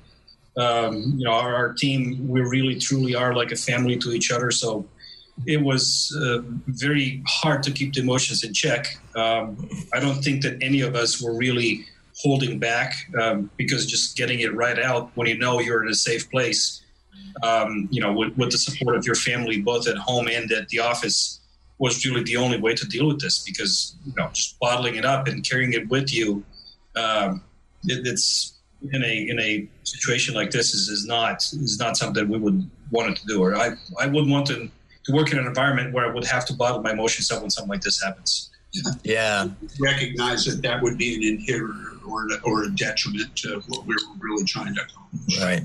um, 0.57 1.13
you 1.17 1.25
know, 1.25 1.31
our, 1.31 1.55
our, 1.55 1.73
team, 1.73 2.27
we 2.27 2.41
really 2.41 2.77
truly 2.77 3.15
are 3.15 3.33
like 3.33 3.51
a 3.51 3.55
family 3.55 3.97
to 3.97 4.11
each 4.11 4.31
other. 4.31 4.51
So 4.51 4.85
it 5.45 5.61
was 5.61 6.15
uh, 6.21 6.39
very 6.67 7.23
hard 7.27 7.63
to 7.63 7.71
keep 7.71 7.93
the 7.93 8.01
emotions 8.01 8.43
in 8.43 8.53
check. 8.53 8.97
Um, 9.15 9.69
I 9.93 9.99
don't 9.99 10.21
think 10.21 10.41
that 10.43 10.57
any 10.61 10.81
of 10.81 10.95
us 10.95 11.21
were 11.21 11.33
really 11.33 11.85
holding 12.17 12.59
back 12.59 12.93
um, 13.21 13.49
because 13.55 13.85
just 13.85 14.17
getting 14.17 14.41
it 14.41 14.53
right 14.53 14.77
out 14.79 15.11
when 15.15 15.27
you 15.27 15.37
know 15.37 15.61
you're 15.61 15.83
in 15.83 15.89
a 15.89 15.95
safe 15.95 16.29
place, 16.29 16.83
um, 17.43 17.87
you 17.89 18.01
know, 18.01 18.11
with, 18.11 18.35
with, 18.37 18.51
the 18.51 18.57
support 18.57 18.97
of 18.97 19.05
your 19.05 19.15
family, 19.15 19.61
both 19.61 19.87
at 19.87 19.97
home 19.97 20.27
and 20.27 20.51
at 20.51 20.67
the 20.69 20.79
office, 20.79 21.39
was 21.79 22.05
really 22.05 22.23
the 22.23 22.37
only 22.37 22.59
way 22.59 22.75
to 22.75 22.85
deal 22.87 23.07
with 23.07 23.19
this 23.19 23.43
because, 23.43 23.95
you 24.05 24.13
know, 24.17 24.29
just 24.33 24.59
bottling 24.59 24.95
it 24.95 25.05
up 25.05 25.27
and 25.27 25.47
carrying 25.49 25.73
it 25.73 25.87
with 25.89 26.13
you, 26.13 26.43
um, 26.95 27.41
it, 27.85 28.05
it's 28.05 28.57
in 28.91 29.03
a 29.03 29.27
in 29.27 29.39
a 29.39 29.67
situation 29.83 30.33
like 30.33 30.51
this 30.51 30.73
is, 30.73 30.87
is 30.87 31.05
not 31.05 31.37
is 31.53 31.77
not 31.79 31.97
something 31.97 32.27
we 32.29 32.37
would 32.37 32.69
want 32.91 33.15
to 33.15 33.25
do 33.25 33.41
or 33.41 33.55
I, 33.55 33.71
I 33.99 34.07
wouldn't 34.07 34.29
want 34.29 34.47
to, 34.47 34.69
to 35.05 35.13
work 35.13 35.31
in 35.31 35.39
an 35.39 35.45
environment 35.45 35.93
where 35.93 36.05
I 36.05 36.13
would 36.13 36.25
have 36.25 36.45
to 36.45 36.53
bottle 36.53 36.81
my 36.81 36.91
emotions 36.91 37.31
up 37.31 37.41
when 37.41 37.49
something 37.49 37.69
like 37.69 37.81
this 37.81 38.01
happens. 38.01 38.49
Yeah. 39.03 39.49
Recognize 39.79 40.45
that 40.45 40.61
that 40.61 40.81
would 40.81 40.97
be 40.97 41.15
an 41.15 41.37
inhibitor 41.37 42.05
or, 42.07 42.27
or 42.43 42.63
a 42.63 42.71
detriment 42.75 43.35
to 43.37 43.61
what 43.67 43.85
we 43.85 43.93
are 43.93 43.97
really 44.19 44.45
trying 44.45 44.75
to 44.75 44.81
accomplish. 44.81 45.41
Right. 45.41 45.61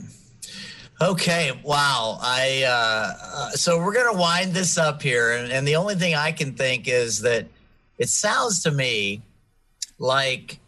Okay. 1.01 1.51
Wow. 1.63 2.19
I 2.21 2.65
uh, 2.67 3.15
uh, 3.23 3.51
so 3.51 3.79
we're 3.79 3.95
gonna 3.95 4.19
wind 4.19 4.55
this 4.55 4.79
up 4.79 5.03
here, 5.03 5.33
and, 5.33 5.53
and 5.53 5.67
the 5.67 5.77
only 5.77 5.97
thing 5.97 6.15
I 6.15 6.33
can 6.33 6.55
think 6.55 6.89
is 6.89 7.21
that 7.23 7.47
it 7.99 8.09
sounds 8.09 8.63
to 8.63 8.71
me 8.71 9.23
like 9.99 10.61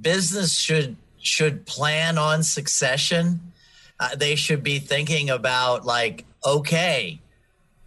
business 0.00 0.58
should 0.58 0.96
should 1.20 1.66
plan 1.66 2.18
on 2.18 2.42
succession. 2.42 3.40
Uh, 4.00 4.16
they 4.16 4.34
should 4.34 4.64
be 4.64 4.80
thinking 4.80 5.30
about, 5.30 5.84
like, 5.86 6.24
okay, 6.44 7.20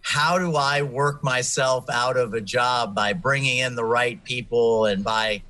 how 0.00 0.38
do 0.38 0.56
I 0.56 0.80
work 0.80 1.22
myself 1.22 1.90
out 1.90 2.16
of 2.16 2.32
a 2.32 2.40
job 2.40 2.94
by 2.94 3.12
bringing 3.12 3.58
in 3.58 3.74
the 3.74 3.84
right 3.84 4.22
people 4.24 4.86
and 4.86 5.04
by, 5.04 5.42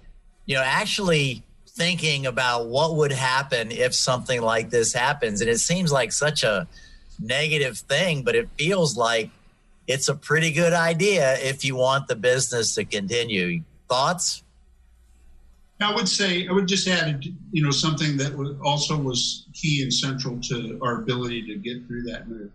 you 0.46 0.56
know, 0.56 0.62
actually 0.64 1.44
thinking 1.76 2.26
about 2.26 2.68
what 2.68 2.96
would 2.96 3.12
happen 3.12 3.70
if 3.70 3.94
something 3.94 4.40
like 4.40 4.70
this 4.70 4.92
happens. 4.92 5.40
And 5.40 5.50
it 5.50 5.58
seems 5.58 5.92
like 5.92 6.10
such 6.10 6.42
a 6.42 6.66
negative 7.20 7.78
thing, 7.78 8.22
but 8.22 8.34
it 8.34 8.48
feels 8.58 8.96
like 8.96 9.30
it's 9.86 10.08
a 10.08 10.14
pretty 10.14 10.52
good 10.52 10.72
idea 10.72 11.38
if 11.38 11.64
you 11.64 11.76
want 11.76 12.08
the 12.08 12.16
business 12.16 12.74
to 12.74 12.84
continue. 12.84 13.62
Thoughts? 13.88 14.42
I 15.80 15.94
would 15.94 16.08
say 16.08 16.48
I 16.48 16.52
would 16.52 16.66
just 16.66 16.88
add, 16.88 17.26
you 17.52 17.62
know, 17.62 17.70
something 17.70 18.16
that 18.16 18.34
also 18.64 18.96
was 18.96 19.46
key 19.52 19.82
and 19.82 19.92
central 19.92 20.40
to 20.40 20.78
our 20.82 21.02
ability 21.02 21.42
to 21.46 21.56
get 21.56 21.86
through 21.86 22.04
that 22.04 22.22
a, 22.22 22.48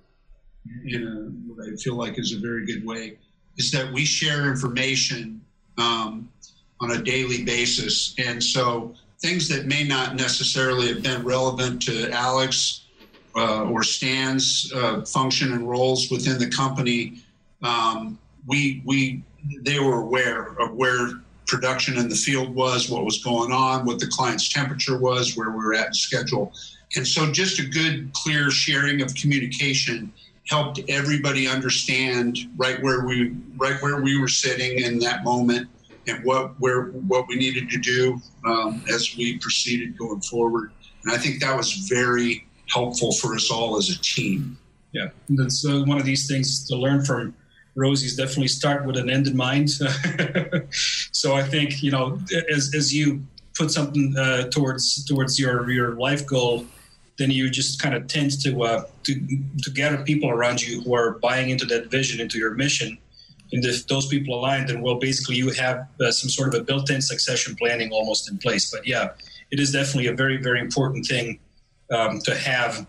in 0.88 1.08
a 1.08 1.54
what 1.54 1.68
I 1.68 1.76
feel 1.76 1.96
like 1.96 2.18
is 2.18 2.34
a 2.34 2.40
very 2.40 2.66
good 2.66 2.84
way, 2.84 3.20
is 3.58 3.70
that 3.72 3.94
we 3.94 4.06
share 4.06 4.50
information 4.50 5.40
um, 5.78 6.30
on 6.80 6.92
a 6.92 7.02
daily 7.02 7.44
basis, 7.44 8.16
and 8.18 8.44
so 8.44 8.96
things 9.22 9.48
that 9.50 9.66
may 9.66 9.84
not 9.84 10.16
necessarily 10.16 10.88
have 10.88 11.04
been 11.04 11.24
relevant 11.24 11.82
to 11.84 12.12
Alex 12.12 12.86
uh, 13.36 13.64
or 13.64 13.84
Stan's 13.84 14.72
uh, 14.76 15.02
function 15.04 15.54
and 15.54 15.70
roles 15.70 16.10
within 16.10 16.38
the 16.40 16.50
company, 16.50 17.20
um, 17.64 18.18
we 18.48 18.82
we 18.86 19.24
they 19.62 19.80
were 19.80 20.02
aware 20.02 20.54
of 20.60 20.74
where 20.76 21.10
production 21.48 21.98
in 21.98 22.08
the 22.08 22.16
field 22.16 22.54
was, 22.56 22.90
what 22.90 23.04
was 23.04 23.24
going 23.24 23.52
on, 23.52 23.86
what 23.86 24.00
the 24.00 24.08
client's 24.08 24.50
temperature 24.50 24.98
was, 24.98 25.36
where 25.36 25.50
we 25.50 25.58
were 25.58 25.74
at 25.74 25.88
in 25.88 25.94
schedule. 25.94 26.54
And 26.96 27.08
so 27.08 27.32
just 27.32 27.60
a 27.60 27.66
good, 27.66 28.12
clear 28.14 28.50
sharing 28.52 29.02
of 29.02 29.14
communication 29.16 30.12
helped 30.48 30.80
everybody 30.90 31.48
understand 31.48 32.38
right 32.58 32.82
where 32.82 33.06
we 33.06 33.36
right 33.58 33.82
where 33.82 34.02
we 34.02 34.20
were 34.20 34.28
sitting 34.28 34.80
in 34.80 35.00
that 35.00 35.24
moment 35.24 35.70
and 36.08 36.24
what 36.24 36.60
where 36.60 36.86
what 36.86 37.28
we 37.28 37.36
needed 37.36 37.70
to 37.70 37.78
do 37.78 38.20
um, 38.46 38.84
as 38.92 39.16
we 39.18 39.38
proceeded 39.38 39.98
going 39.98 40.22
forward. 40.22 40.72
And 41.04 41.14
I 41.14 41.18
think 41.18 41.42
that 41.42 41.56
was 41.56 41.74
very 41.90 42.48
helpful 42.70 43.12
for 43.12 43.36
us 43.36 43.52
all 43.52 43.78
as 43.78 43.90
a 43.90 44.00
team. 44.02 44.58
Yeah, 44.92 45.10
that's 45.30 45.66
uh, 45.66 45.84
one 45.86 45.98
of 45.98 46.06
these 46.06 46.28
things 46.28 46.68
to 46.68 46.76
learn 46.76 47.06
from 47.06 47.34
Rosie's 47.76 48.16
definitely 48.16 48.50
start 48.50 48.86
with 48.86 48.98
an 48.98 49.10
end 49.10 49.28
in 49.28 49.38
mind. 49.38 49.70
so 51.12 51.34
I 51.34 51.44
think 51.44 51.82
you 51.82 51.92
know 51.92 52.20
as 52.52 52.74
as 52.76 52.94
you 52.94 53.24
put 53.58 53.72
something 53.72 54.16
uh, 54.18 54.50
towards 54.50 55.06
towards 55.06 55.40
your 55.40 55.70
your 55.70 55.96
life 55.96 56.26
goal, 56.26 56.66
then 57.18 57.32
you 57.32 57.50
just 57.50 57.82
kind 57.82 57.96
of 57.96 58.08
tend 58.08 58.42
to 58.42 58.64
uh, 58.64 58.84
to 59.04 59.14
to 59.64 59.72
gather 59.72 60.04
people 60.04 60.30
around 60.30 60.62
you 60.62 60.82
who 60.82 60.94
are 60.94 61.12
buying 61.20 61.50
into 61.50 61.66
that 61.66 61.90
vision, 61.90 62.20
into 62.20 62.38
your 62.38 62.56
mission. 62.56 62.98
And 63.52 63.66
if 63.66 63.88
those 63.88 64.08
people 64.08 64.40
align, 64.40 64.68
then 64.68 64.82
well, 64.82 64.96
basically 64.96 65.36
you 65.36 65.50
have 65.52 65.88
uh, 66.00 66.12
some 66.12 66.30
sort 66.30 66.54
of 66.54 66.62
a 66.62 66.64
built-in 66.64 67.02
succession 67.02 67.56
planning 67.56 67.92
almost 67.92 68.30
in 68.32 68.38
place. 68.38 68.72
But 68.72 68.88
yeah, 68.88 69.10
it 69.52 69.60
is 69.60 69.72
definitely 69.72 70.08
a 70.08 70.16
very 70.16 70.38
very 70.38 70.60
important 70.60 71.06
thing 71.06 71.40
um, 71.92 72.20
to 72.20 72.36
have. 72.36 72.86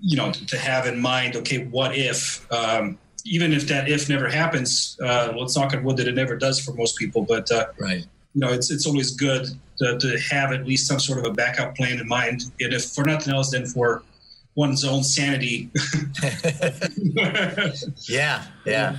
You 0.00 0.16
know, 0.16 0.32
to 0.32 0.56
have 0.56 0.86
in 0.86 0.98
mind. 0.98 1.36
Okay, 1.36 1.66
what 1.66 1.94
if? 1.94 2.50
Um, 2.50 2.98
even 3.24 3.52
if 3.52 3.68
that 3.68 3.88
if 3.88 4.08
never 4.08 4.28
happens, 4.28 4.96
uh, 5.02 5.32
let's 5.36 5.56
knock 5.56 5.74
on 5.74 5.84
wood 5.84 5.96
that 5.98 6.08
it 6.08 6.14
never 6.14 6.36
does 6.36 6.58
for 6.58 6.72
most 6.72 6.96
people. 6.96 7.22
But 7.22 7.50
uh, 7.50 7.66
right, 7.78 8.04
you 8.34 8.40
know, 8.40 8.48
it's 8.48 8.70
it's 8.70 8.86
always 8.86 9.10
good 9.12 9.46
to, 9.78 9.98
to, 9.98 10.18
have 10.30 10.52
at 10.52 10.66
least 10.66 10.86
some 10.86 10.98
sort 10.98 11.18
of 11.18 11.26
a 11.26 11.32
backup 11.32 11.76
plan 11.76 11.98
in 11.98 12.08
mind, 12.08 12.44
and 12.60 12.72
if 12.72 12.86
for 12.86 13.04
nothing 13.04 13.34
else, 13.34 13.50
then 13.50 13.66
for 13.66 14.02
one's 14.54 14.84
own 14.84 15.02
sanity. 15.02 15.70
yeah, 18.08 18.44
yeah. 18.64 18.98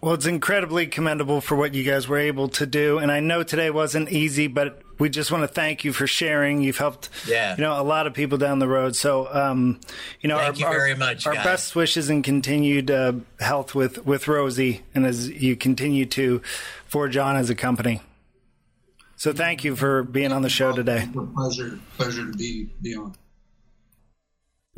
Well, 0.00 0.14
it's 0.14 0.26
incredibly 0.26 0.86
commendable 0.86 1.40
for 1.40 1.56
what 1.56 1.74
you 1.74 1.84
guys 1.84 2.06
were 2.06 2.18
able 2.18 2.48
to 2.50 2.66
do, 2.66 2.98
and 2.98 3.10
I 3.10 3.20
know 3.20 3.42
today 3.42 3.70
wasn't 3.70 4.10
easy, 4.10 4.46
but 4.46 4.82
we 4.98 5.08
just 5.08 5.30
want 5.32 5.42
to 5.42 5.48
thank 5.48 5.84
you 5.84 5.92
for 5.92 6.06
sharing. 6.06 6.62
You've 6.62 6.78
helped, 6.78 7.08
yeah. 7.26 7.56
you 7.56 7.62
know, 7.62 7.80
a 7.80 7.82
lot 7.82 8.06
of 8.06 8.14
people 8.14 8.38
down 8.38 8.58
the 8.58 8.68
road. 8.68 8.96
So, 8.96 9.32
um, 9.32 9.80
you 10.20 10.28
know, 10.28 10.38
thank 10.38 10.62
our, 10.62 10.72
you 10.72 10.78
very 10.78 10.94
much. 10.94 11.26
Our 11.26 11.34
guys. 11.34 11.44
best 11.44 11.76
wishes 11.76 12.10
and 12.10 12.22
continued 12.22 12.90
uh, 12.90 13.14
health 13.40 13.74
with 13.74 14.04
with 14.06 14.28
Rosie, 14.28 14.82
and 14.94 15.06
as 15.06 15.28
you 15.28 15.56
continue 15.56 16.06
to 16.06 16.42
forge 16.86 17.16
on 17.16 17.36
as 17.36 17.50
a 17.50 17.54
company. 17.54 18.00
So, 19.16 19.32
thank 19.32 19.64
you 19.64 19.74
for 19.74 20.04
being 20.04 20.32
on 20.32 20.42
the 20.42 20.50
show 20.50 20.72
today. 20.72 21.08
Pleasure, 21.34 21.78
pleasure 21.96 22.26
to 22.26 22.32
be 22.32 22.68
be 22.80 22.94
on. 22.94 23.14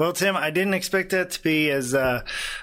Well, 0.00 0.14
Tim, 0.14 0.34
I 0.34 0.48
didn't 0.48 0.72
expect 0.72 1.10
that 1.10 1.32
to 1.32 1.42
be 1.42 1.70
as 1.70 1.92
uh, 1.92 2.22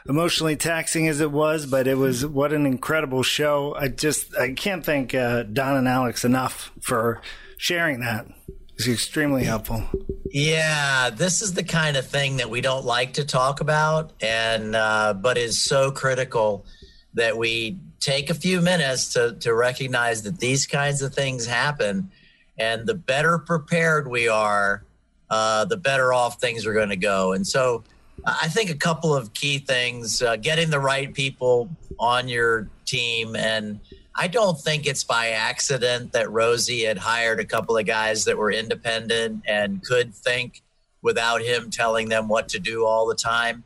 emotionally 0.09 0.55
taxing 0.55 1.07
as 1.07 1.21
it 1.21 1.31
was, 1.31 1.67
but 1.67 1.85
it 1.85 1.93
was 1.93 2.25
what 2.25 2.51
an 2.51 2.65
incredible 2.65 3.21
show. 3.21 3.75
I 3.77 3.89
just 3.89 4.35
I 4.35 4.53
can't 4.53 4.83
thank 4.83 5.13
uh, 5.13 5.43
Don 5.43 5.77
and 5.77 5.87
Alex 5.87 6.25
enough 6.25 6.71
for 6.81 7.21
sharing 7.57 7.99
that. 7.99 8.25
It's 8.73 8.87
extremely 8.87 9.43
helpful. 9.43 9.83
Yeah, 10.31 11.11
this 11.11 11.43
is 11.43 11.53
the 11.53 11.63
kind 11.63 11.95
of 11.95 12.07
thing 12.07 12.37
that 12.37 12.49
we 12.49 12.59
don't 12.59 12.85
like 12.85 13.13
to 13.13 13.23
talk 13.23 13.61
about, 13.61 14.13
and 14.19 14.75
uh, 14.75 15.13
but 15.13 15.37
is 15.37 15.63
so 15.63 15.91
critical 15.91 16.65
that 17.13 17.37
we 17.37 17.77
take 17.99 18.31
a 18.31 18.33
few 18.33 18.61
minutes 18.61 19.13
to 19.13 19.37
to 19.41 19.53
recognize 19.53 20.23
that 20.23 20.39
these 20.39 20.65
kinds 20.65 21.03
of 21.03 21.13
things 21.13 21.45
happen, 21.45 22.09
and 22.57 22.87
the 22.87 22.95
better 22.95 23.37
prepared 23.37 24.07
we 24.07 24.27
are, 24.27 24.86
uh, 25.29 25.65
the 25.65 25.77
better 25.77 26.13
off 26.13 26.39
things 26.39 26.65
are 26.65 26.73
going 26.73 26.89
to 26.89 26.95
go. 26.95 27.33
And 27.33 27.45
so 27.45 27.83
I 28.25 28.47
think 28.47 28.69
a 28.69 28.75
couple 28.75 29.15
of 29.15 29.33
key 29.33 29.59
things 29.59 30.21
uh, 30.21 30.35
getting 30.37 30.69
the 30.69 30.79
right 30.79 31.13
people 31.13 31.69
on 31.99 32.27
your 32.27 32.69
team. 32.85 33.35
And 33.35 33.79
I 34.15 34.27
don't 34.27 34.59
think 34.59 34.87
it's 34.87 35.03
by 35.03 35.29
accident 35.29 36.13
that 36.13 36.31
Rosie 36.31 36.83
had 36.83 36.97
hired 36.97 37.39
a 37.39 37.45
couple 37.45 37.77
of 37.77 37.85
guys 37.85 38.25
that 38.25 38.37
were 38.37 38.51
independent 38.51 39.43
and 39.47 39.83
could 39.83 40.13
think 40.13 40.61
without 41.01 41.41
him 41.41 41.69
telling 41.69 42.09
them 42.09 42.27
what 42.27 42.49
to 42.49 42.59
do 42.59 42.85
all 42.85 43.05
the 43.07 43.15
time. 43.15 43.63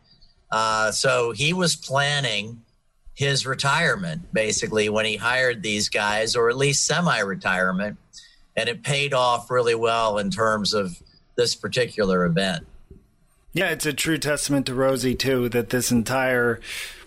Uh, 0.51 0.91
so 0.91 1.31
he 1.31 1.53
was 1.53 1.75
planning 1.75 2.61
his 3.13 3.45
retirement 3.45 4.33
basically 4.33 4.89
when 4.89 5.05
he 5.05 5.15
hired 5.15 5.63
these 5.63 5.89
guys, 5.89 6.35
or 6.35 6.49
at 6.49 6.57
least 6.57 6.85
semi 6.85 7.19
retirement. 7.19 7.97
And 8.57 8.67
it 8.67 8.83
paid 8.83 9.13
off 9.13 9.49
really 9.49 9.75
well 9.75 10.17
in 10.17 10.29
terms 10.29 10.73
of 10.73 11.01
this 11.35 11.55
particular 11.55 12.25
event. 12.25 12.67
Yeah, 13.53 13.69
it's 13.69 13.85
a 13.85 13.93
true 13.93 14.17
testament 14.17 14.65
to 14.67 14.73
Rosie, 14.73 15.15
too, 15.15 15.49
that 15.49 15.69
this 15.69 15.91
entire 15.91 16.61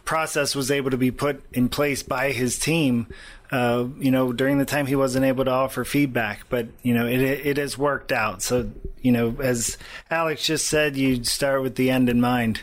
process 0.05 0.55
was 0.55 0.71
able 0.71 0.91
to 0.91 0.99
be 0.99 1.11
put 1.11 1.43
in 1.53 1.69
place 1.69 2.03
by 2.03 2.33
his 2.33 2.59
team. 2.59 3.07
Uh, 3.51 3.87
you 3.99 4.11
know, 4.11 4.33
during 4.33 4.59
the 4.59 4.65
time 4.65 4.87
he 4.87 4.97
wasn't 4.97 5.25
able 5.25 5.45
to 5.45 5.51
offer 5.51 5.85
feedback, 5.85 6.45
but 6.49 6.67
you 6.83 6.93
know, 6.93 7.07
it 7.07 7.21
it 7.21 7.57
has 7.57 7.79
worked 7.79 8.11
out. 8.11 8.43
So, 8.43 8.71
you 9.01 9.13
know, 9.13 9.37
as 9.41 9.79
Alex 10.11 10.45
just 10.45 10.67
said, 10.67 10.97
you 10.97 11.23
start 11.25 11.63
with 11.63 11.77
the 11.77 11.91
end 11.91 12.09
in 12.09 12.21
mind. 12.21 12.63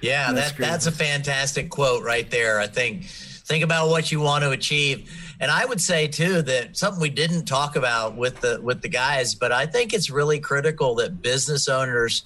Yeah, 0.00 0.32
that, 0.32 0.56
that's 0.56 0.86
a 0.86 0.92
fantastic 0.92 1.70
quote 1.70 2.04
right 2.04 2.30
there. 2.30 2.60
I 2.60 2.66
think 2.66 3.06
think 3.06 3.64
about 3.64 3.88
what 3.88 4.12
you 4.12 4.20
want 4.20 4.44
to 4.44 4.50
achieve. 4.50 5.27
And 5.40 5.50
I 5.50 5.64
would 5.64 5.80
say 5.80 6.08
too 6.08 6.42
that 6.42 6.76
something 6.76 7.00
we 7.00 7.10
didn't 7.10 7.44
talk 7.44 7.76
about 7.76 8.16
with 8.16 8.40
the 8.40 8.60
with 8.60 8.82
the 8.82 8.88
guys, 8.88 9.34
but 9.34 9.52
I 9.52 9.66
think 9.66 9.92
it's 9.92 10.10
really 10.10 10.40
critical 10.40 10.96
that 10.96 11.22
business 11.22 11.68
owners 11.68 12.24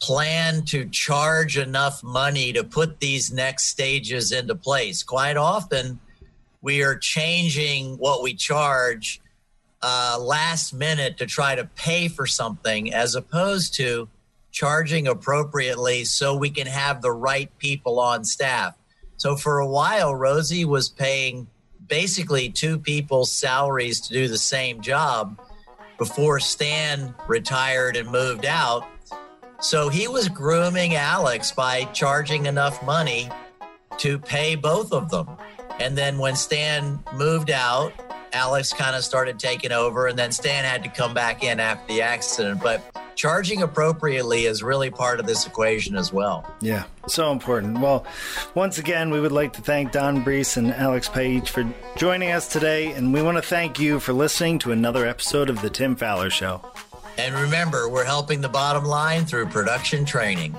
plan 0.00 0.62
to 0.66 0.86
charge 0.88 1.58
enough 1.58 2.02
money 2.02 2.52
to 2.52 2.64
put 2.64 3.00
these 3.00 3.32
next 3.32 3.66
stages 3.66 4.32
into 4.32 4.54
place. 4.54 5.02
Quite 5.02 5.36
often, 5.36 6.00
we 6.62 6.82
are 6.82 6.96
changing 6.96 7.96
what 7.96 8.22
we 8.22 8.34
charge 8.34 9.20
uh, 9.82 10.18
last 10.20 10.72
minute 10.72 11.18
to 11.18 11.26
try 11.26 11.54
to 11.54 11.64
pay 11.76 12.08
for 12.08 12.26
something 12.26 12.92
as 12.92 13.14
opposed 13.14 13.74
to 13.74 14.08
charging 14.52 15.06
appropriately 15.06 16.04
so 16.04 16.34
we 16.34 16.50
can 16.50 16.66
have 16.66 17.02
the 17.02 17.12
right 17.12 17.56
people 17.58 18.00
on 18.00 18.24
staff. 18.24 18.74
So 19.18 19.36
for 19.36 19.58
a 19.58 19.66
while, 19.66 20.14
Rosie 20.14 20.64
was 20.64 20.88
paying 20.88 21.46
basically 21.88 22.48
two 22.48 22.78
people's 22.78 23.30
salaries 23.32 24.00
to 24.00 24.12
do 24.12 24.28
the 24.28 24.38
same 24.38 24.80
job 24.80 25.40
before 25.98 26.40
Stan 26.40 27.14
retired 27.26 27.96
and 27.96 28.10
moved 28.10 28.44
out. 28.44 28.86
So 29.60 29.88
he 29.88 30.08
was 30.08 30.28
grooming 30.28 30.94
Alex 30.94 31.52
by 31.52 31.84
charging 31.84 32.46
enough 32.46 32.84
money 32.84 33.30
to 33.98 34.18
pay 34.18 34.54
both 34.54 34.92
of 34.92 35.10
them. 35.10 35.28
And 35.80 35.96
then 35.96 36.18
when 36.18 36.36
Stan 36.36 37.02
moved 37.14 37.50
out, 37.50 37.92
Alex 38.32 38.72
kind 38.72 38.94
of 38.94 39.02
started 39.02 39.38
taking 39.38 39.72
over, 39.72 40.08
and 40.08 40.18
then 40.18 40.30
Stan 40.30 40.64
had 40.64 40.82
to 40.82 40.90
come 40.90 41.14
back 41.14 41.42
in 41.42 41.58
after 41.58 41.92
the 41.92 42.02
accident. 42.02 42.62
But 42.62 42.82
charging 43.16 43.62
appropriately 43.62 44.44
is 44.44 44.62
really 44.62 44.90
part 44.90 45.18
of 45.18 45.26
this 45.26 45.46
equation 45.46 45.96
as 45.96 46.12
well. 46.12 46.54
Yeah, 46.60 46.84
so 47.08 47.32
important. 47.32 47.80
Well, 47.80 48.06
once 48.54 48.78
again, 48.78 49.10
we 49.10 49.20
would 49.20 49.32
like 49.32 49.54
to 49.54 49.62
thank 49.62 49.90
Don 49.90 50.22
Brees 50.22 50.56
and 50.56 50.72
Alex 50.72 51.08
Page 51.08 51.50
for 51.50 51.68
joining 51.96 52.30
us 52.30 52.46
today, 52.46 52.92
and 52.92 53.12
we 53.12 53.22
want 53.22 53.38
to 53.38 53.42
thank 53.42 53.80
you 53.80 53.98
for 53.98 54.12
listening 54.12 54.58
to 54.60 54.72
another 54.72 55.06
episode 55.06 55.50
of 55.50 55.60
The 55.62 55.70
Tim 55.70 55.96
Faller 55.96 56.30
Show. 56.30 56.60
And 57.18 57.34
remember, 57.34 57.88
we're 57.88 58.04
helping 58.04 58.42
the 58.42 58.48
bottom 58.48 58.84
line 58.84 59.24
through 59.24 59.46
production 59.46 60.04
training. 60.04 60.54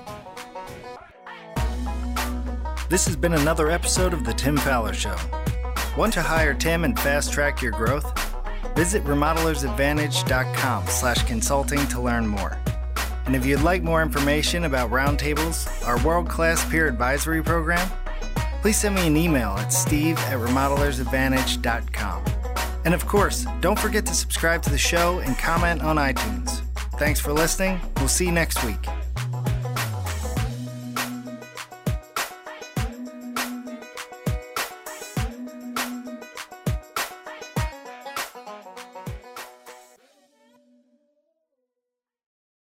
This 2.90 3.06
has 3.06 3.16
been 3.16 3.34
another 3.34 3.70
episode 3.70 4.14
of 4.14 4.26
The 4.26 4.34
Tim 4.34 4.58
Faller 4.58 4.94
Show. 4.94 5.16
Want 5.96 6.14
to 6.14 6.22
hire 6.22 6.54
Tim 6.54 6.84
and 6.84 6.98
fast 7.00 7.32
track 7.32 7.62
your 7.62 7.72
growth? 7.72 8.27
Visit 8.78 9.04
remodelersadvantage.com 9.06 10.86
slash 10.86 11.24
consulting 11.24 11.88
to 11.88 12.00
learn 12.00 12.28
more. 12.28 12.60
And 13.26 13.36
if 13.36 13.44
you'd 13.44 13.62
like 13.62 13.82
more 13.82 14.04
information 14.04 14.66
about 14.66 14.92
Roundtables, 14.92 15.68
our 15.88 16.00
world-class 16.06 16.70
peer 16.70 16.88
advisory 16.88 17.42
program, 17.42 17.90
please 18.62 18.78
send 18.78 18.94
me 18.94 19.08
an 19.08 19.18
email 19.18 19.50
at 19.58 19.74
steve 19.74 20.20
at 20.20 20.38
remodelersadvantage.com. 20.38 22.24
And 22.86 22.94
of 22.94 23.08
course, 23.08 23.48
don't 23.62 23.80
forget 23.80 24.06
to 24.06 24.14
subscribe 24.14 24.62
to 24.62 24.70
the 24.70 24.78
show 24.78 25.22
and 25.26 25.36
comment 25.40 25.82
on 25.82 25.96
iTunes. 25.96 26.62
Thanks 27.00 27.20
for 27.20 27.34
listening. 27.34 27.80
We'll 27.96 28.08
see 28.08 28.26
you 28.26 28.32
next 28.32 28.64
week. 28.64 28.86